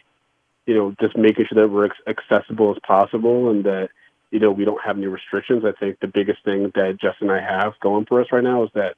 [0.66, 3.90] you know just making sure that we're accessible as possible and that
[4.30, 5.64] you know we don't have any restrictions.
[5.64, 8.64] I think the biggest thing that Justin and I have going for us right now
[8.64, 8.96] is that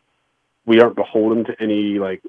[0.66, 2.22] we aren't beholden to any like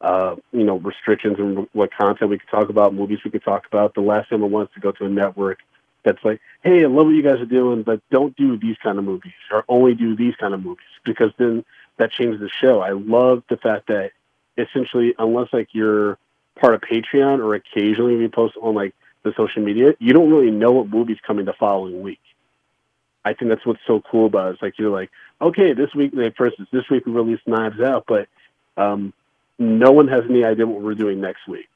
[0.00, 3.66] uh, you know restrictions and what content we could talk about, movies we could talk
[3.66, 3.94] about.
[3.94, 5.58] The last time I wanted to go to a network
[6.04, 8.98] that's like, hey, I love what you guys are doing, but don't do these kind
[8.98, 11.64] of movies or only do these kind of movies because then
[11.96, 12.80] that changes the show.
[12.80, 14.12] I love the fact that
[14.58, 16.18] essentially, unless like you're
[16.58, 18.94] part of Patreon or occasionally we post on like
[19.24, 22.20] the social media, you don't really know what movie's coming the following week.
[23.24, 24.52] I think that's what's so cool about it.
[24.54, 25.10] It's like you're like,
[25.40, 28.28] okay, this week, for instance, this week we released Knives Out, but
[28.76, 29.14] um,
[29.58, 31.68] no one has any idea what we're doing next week,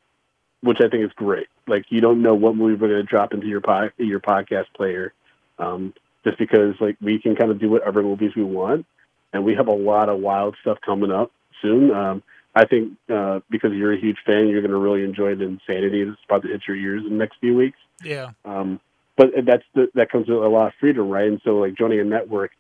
[0.60, 1.48] which I think is great.
[1.66, 4.66] Like you don't know what movie we're going to drop into your pod, your podcast
[4.74, 5.14] player,
[5.58, 5.94] um,
[6.24, 8.84] just because like we can kind of do whatever movies we want,
[9.32, 11.32] and we have a lot of wild stuff coming up
[11.62, 11.90] soon.
[11.90, 12.22] Um,
[12.54, 16.04] I think uh, because you're a huge fan, you're going to really enjoy the insanity
[16.04, 17.78] that's about to hit your ears in the next few weeks.
[18.02, 18.80] yeah, Um,
[19.16, 21.28] but that's the, that comes with a lot of freedom, right?
[21.28, 22.52] And so, like joining a network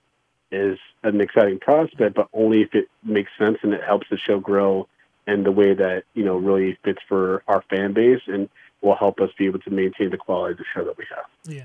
[0.50, 4.40] is an exciting prospect, but only if it makes sense and it helps the show
[4.40, 4.88] grow
[5.26, 8.48] in the way that you know really fits for our fan base and
[8.80, 11.24] will help us be able to maintain the quality of the show that we have.
[11.44, 11.64] yeah.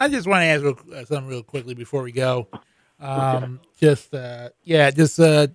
[0.00, 2.48] I just want to ask real, uh, something real quickly before we go.
[3.00, 5.48] Um, just uh, yeah, just uh,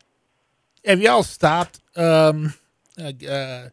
[0.86, 1.80] have y'all stopped?
[1.96, 2.54] Um,
[2.96, 3.70] because uh,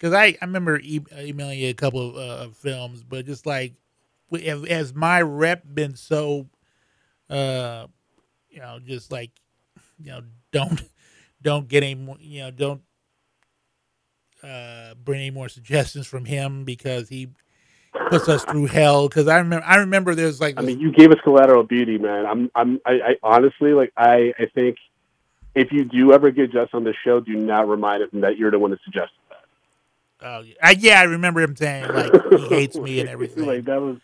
[0.00, 3.74] 'cause I I remember e- emailing you a couple of uh, films, but just like
[4.32, 6.48] have- has my rep been so,
[7.30, 7.86] uh,
[8.50, 9.30] you know, just like
[9.98, 10.22] you know,
[10.52, 10.82] don't
[11.42, 12.82] don't get any more, you know, don't
[14.42, 17.28] uh bring any more suggestions from him because he
[18.10, 19.08] puts us through hell.
[19.08, 22.26] Because I remember I remember there's like I mean, you gave us collateral beauty, man.
[22.26, 24.76] I'm, I'm, I, I honestly like, I, I think
[25.56, 28.52] if you do ever get Just on the show, do not remind him that you're
[28.52, 29.44] the one that suggested that.
[30.20, 30.54] Oh, yeah.
[30.62, 33.44] I, yeah, I remember him saying like he hates me and everything.
[33.46, 33.98] like that was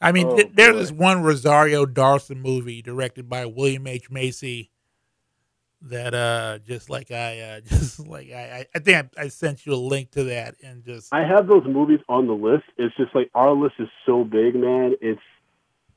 [0.00, 0.78] I mean, oh, th- there's boy.
[0.80, 4.70] this one Rosario Dawson movie directed by William H Macy
[5.82, 9.66] that uh just like I uh just like I I- I think I, I sent
[9.66, 12.64] you a link to that and just I have those movies on the list.
[12.76, 14.94] It's just like our list is so big, man.
[15.00, 15.20] It's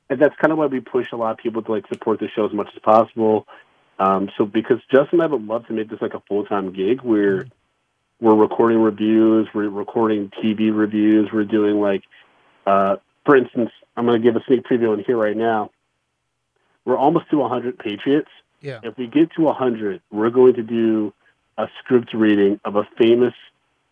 [0.10, 2.30] and that's kind of why we push a lot of people to like support the
[2.30, 3.48] show as much as possible.
[4.00, 6.72] Um, so because Justin and I would love to make this like a full time
[6.74, 7.48] gig where
[8.20, 12.04] we're recording reviews, we're recording TV reviews, we're doing like,
[12.66, 15.72] uh, for instance, I'm going to give a sneak preview in here right now.
[16.86, 18.30] We're almost to 100 Patriots.
[18.62, 21.14] yeah If we get to 100, we're going to do
[21.58, 23.34] a script reading of a famous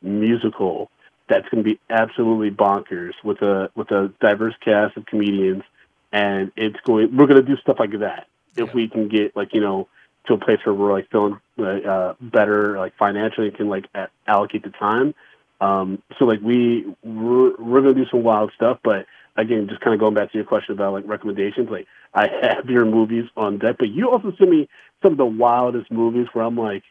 [0.01, 0.91] musical
[1.27, 5.63] that's going to be absolutely bonkers with a with a diverse cast of comedians,
[6.11, 7.17] and it's going.
[7.17, 8.27] We're going to do stuff like that
[8.57, 8.73] if Yeah.
[8.73, 9.87] we can get like you know
[10.27, 13.85] to a place where we're like feeling uh, better, like financially, and can like
[14.27, 15.13] allocate the time.
[15.61, 19.05] Um, so like we we're, we're gonna do some wild stuff, but
[19.37, 22.69] again, just kind of going back to your question about like recommendations, like I have
[22.69, 24.69] your movies on deck, but you also send me
[25.01, 26.83] some of the wildest movies where I'm like,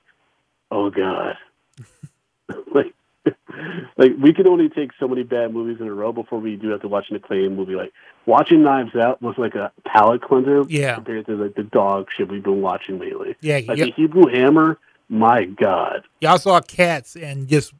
[0.70, 1.36] oh god,
[2.74, 2.95] like
[3.96, 6.68] like we can only take so many bad movies in a row before we do
[6.70, 7.74] have to watch an acclaimed movie.
[7.74, 7.92] Like
[8.26, 10.94] watching Knives Out was like a palate cleanser Yeah.
[10.96, 13.36] compared to like the dog shit we've been watching lately.
[13.40, 13.84] Yeah, Like yeah.
[13.86, 14.78] the Hebrew Hammer,
[15.09, 16.02] my god.
[16.20, 17.72] y'all saw cats and just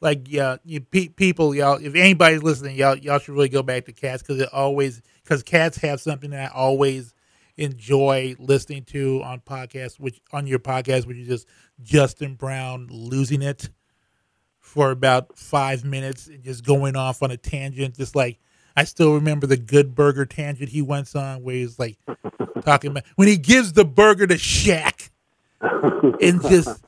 [0.00, 1.78] like yeah, you pe- people y'all.
[1.82, 5.42] If anybody's listening, y'all y'all should really go back to cats because it always because
[5.42, 7.14] cats have something that I always
[7.56, 11.48] enjoy listening to on podcasts, which on your podcast, which is just
[11.82, 13.70] Justin Brown losing it
[14.66, 18.38] for about five minutes and just going off on a tangent, just like.
[18.78, 21.96] I still remember the good burger tangent he went on where he's like
[22.60, 25.08] talking about when he gives the burger to Shaq
[25.62, 26.84] and just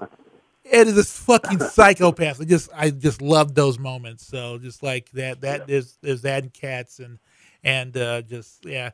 [0.64, 2.40] it is a fucking psychopath.
[2.40, 4.26] I just I just love those moments.
[4.26, 7.18] So just like that that there's there's that in cats and
[7.64, 8.90] and uh just yeah.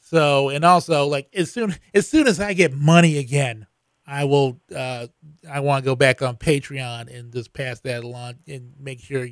[0.00, 3.66] So and also like as soon as soon as I get money again,
[4.12, 5.06] I will uh
[5.50, 9.26] I want to go back on Patreon and just pass that along and make sure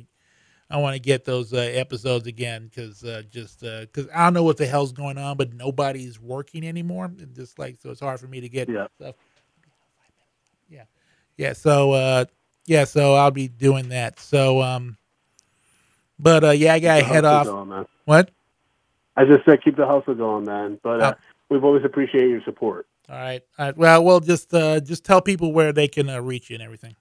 [0.71, 4.43] I want to get those uh, episodes again because uh, just because I don't know
[4.43, 7.05] what the hell's going on, but nobody's working anymore.
[7.05, 8.87] And just like so, it's hard for me to get Yeah.
[8.95, 9.15] stuff.
[10.67, 10.85] Yeah,
[11.37, 11.53] yeah.
[11.53, 12.25] So uh,
[12.65, 14.19] yeah, so I'll be doing that.
[14.19, 14.97] So um,
[16.17, 17.45] but uh, yeah, I gotta head off.
[17.45, 17.85] Going.
[18.05, 18.31] What?
[19.15, 20.79] I just said keep the hustle going, man.
[20.81, 21.17] But uh, Oh.
[21.49, 22.87] we've always appreciated your support.
[23.11, 23.41] All right.
[23.59, 23.77] All right.
[23.77, 26.95] Well, we'll just uh, just tell people where they can uh, reach you and everything.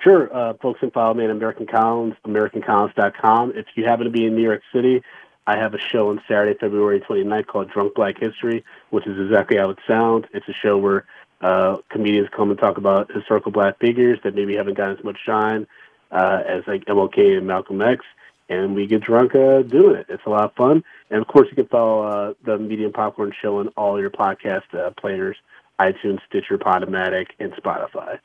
[0.00, 3.52] Sure, uh, folks can follow me at American Collins, AmericanCollins.com.
[3.54, 5.00] If you happen to be in New York City,
[5.46, 9.58] I have a show on Saturday, February 29th called Drunk Black History, which is exactly
[9.58, 10.26] how it sounds.
[10.34, 11.06] It's a show where
[11.40, 15.18] uh, comedians come and talk about historical black figures that maybe haven't gotten as much
[15.24, 15.68] shine
[16.10, 18.04] uh, as like MLK and Malcolm X,
[18.48, 20.06] and we get drunk uh, doing it.
[20.08, 20.82] It's a lot of fun.
[21.12, 24.62] And of course, you can follow uh, the Medium Popcorn Show on all your podcast
[24.74, 25.36] uh, players,
[25.78, 28.18] iTunes, Stitcher, Podomatic, and Spotify.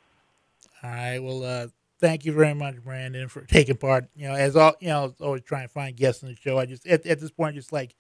[0.82, 1.20] All right.
[1.20, 1.68] Well, uh,
[2.00, 4.06] thank you very much, Brandon, for taking part.
[4.16, 6.58] You know, as all you know, always trying to find guests on the show.
[6.58, 7.94] I just at, at this point, just like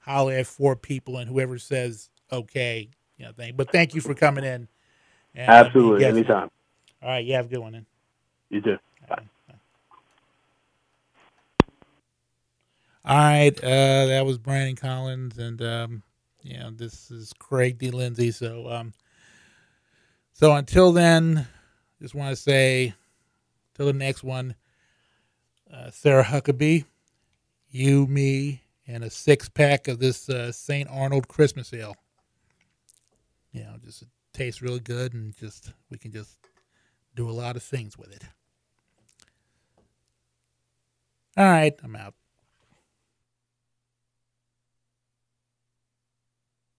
[0.00, 3.54] holler at four people, and whoever says okay, you know, thing.
[3.56, 4.68] But thank you for coming in.
[5.34, 6.50] and, uh, Absolutely, anytime.
[7.02, 7.24] All right.
[7.24, 7.72] You have a good one.
[7.72, 7.86] Then.
[8.50, 8.76] You do.
[13.06, 16.02] All right, uh, that was Brandon Collins, and um,
[16.58, 17.90] know this is Craig D.
[17.90, 18.30] Lindsay.
[18.30, 18.94] So, um,
[20.32, 21.46] so until then,
[22.00, 22.94] just want to say,
[23.74, 24.54] till the next one,
[25.70, 26.86] uh, Sarah Huckabee,
[27.68, 30.88] you, me, and a six pack of this uh, St.
[30.90, 31.96] Arnold Christmas ale.
[33.52, 36.38] You know, just tastes really good, and just we can just
[37.14, 38.24] do a lot of things with it.
[41.36, 42.14] All right, I'm out.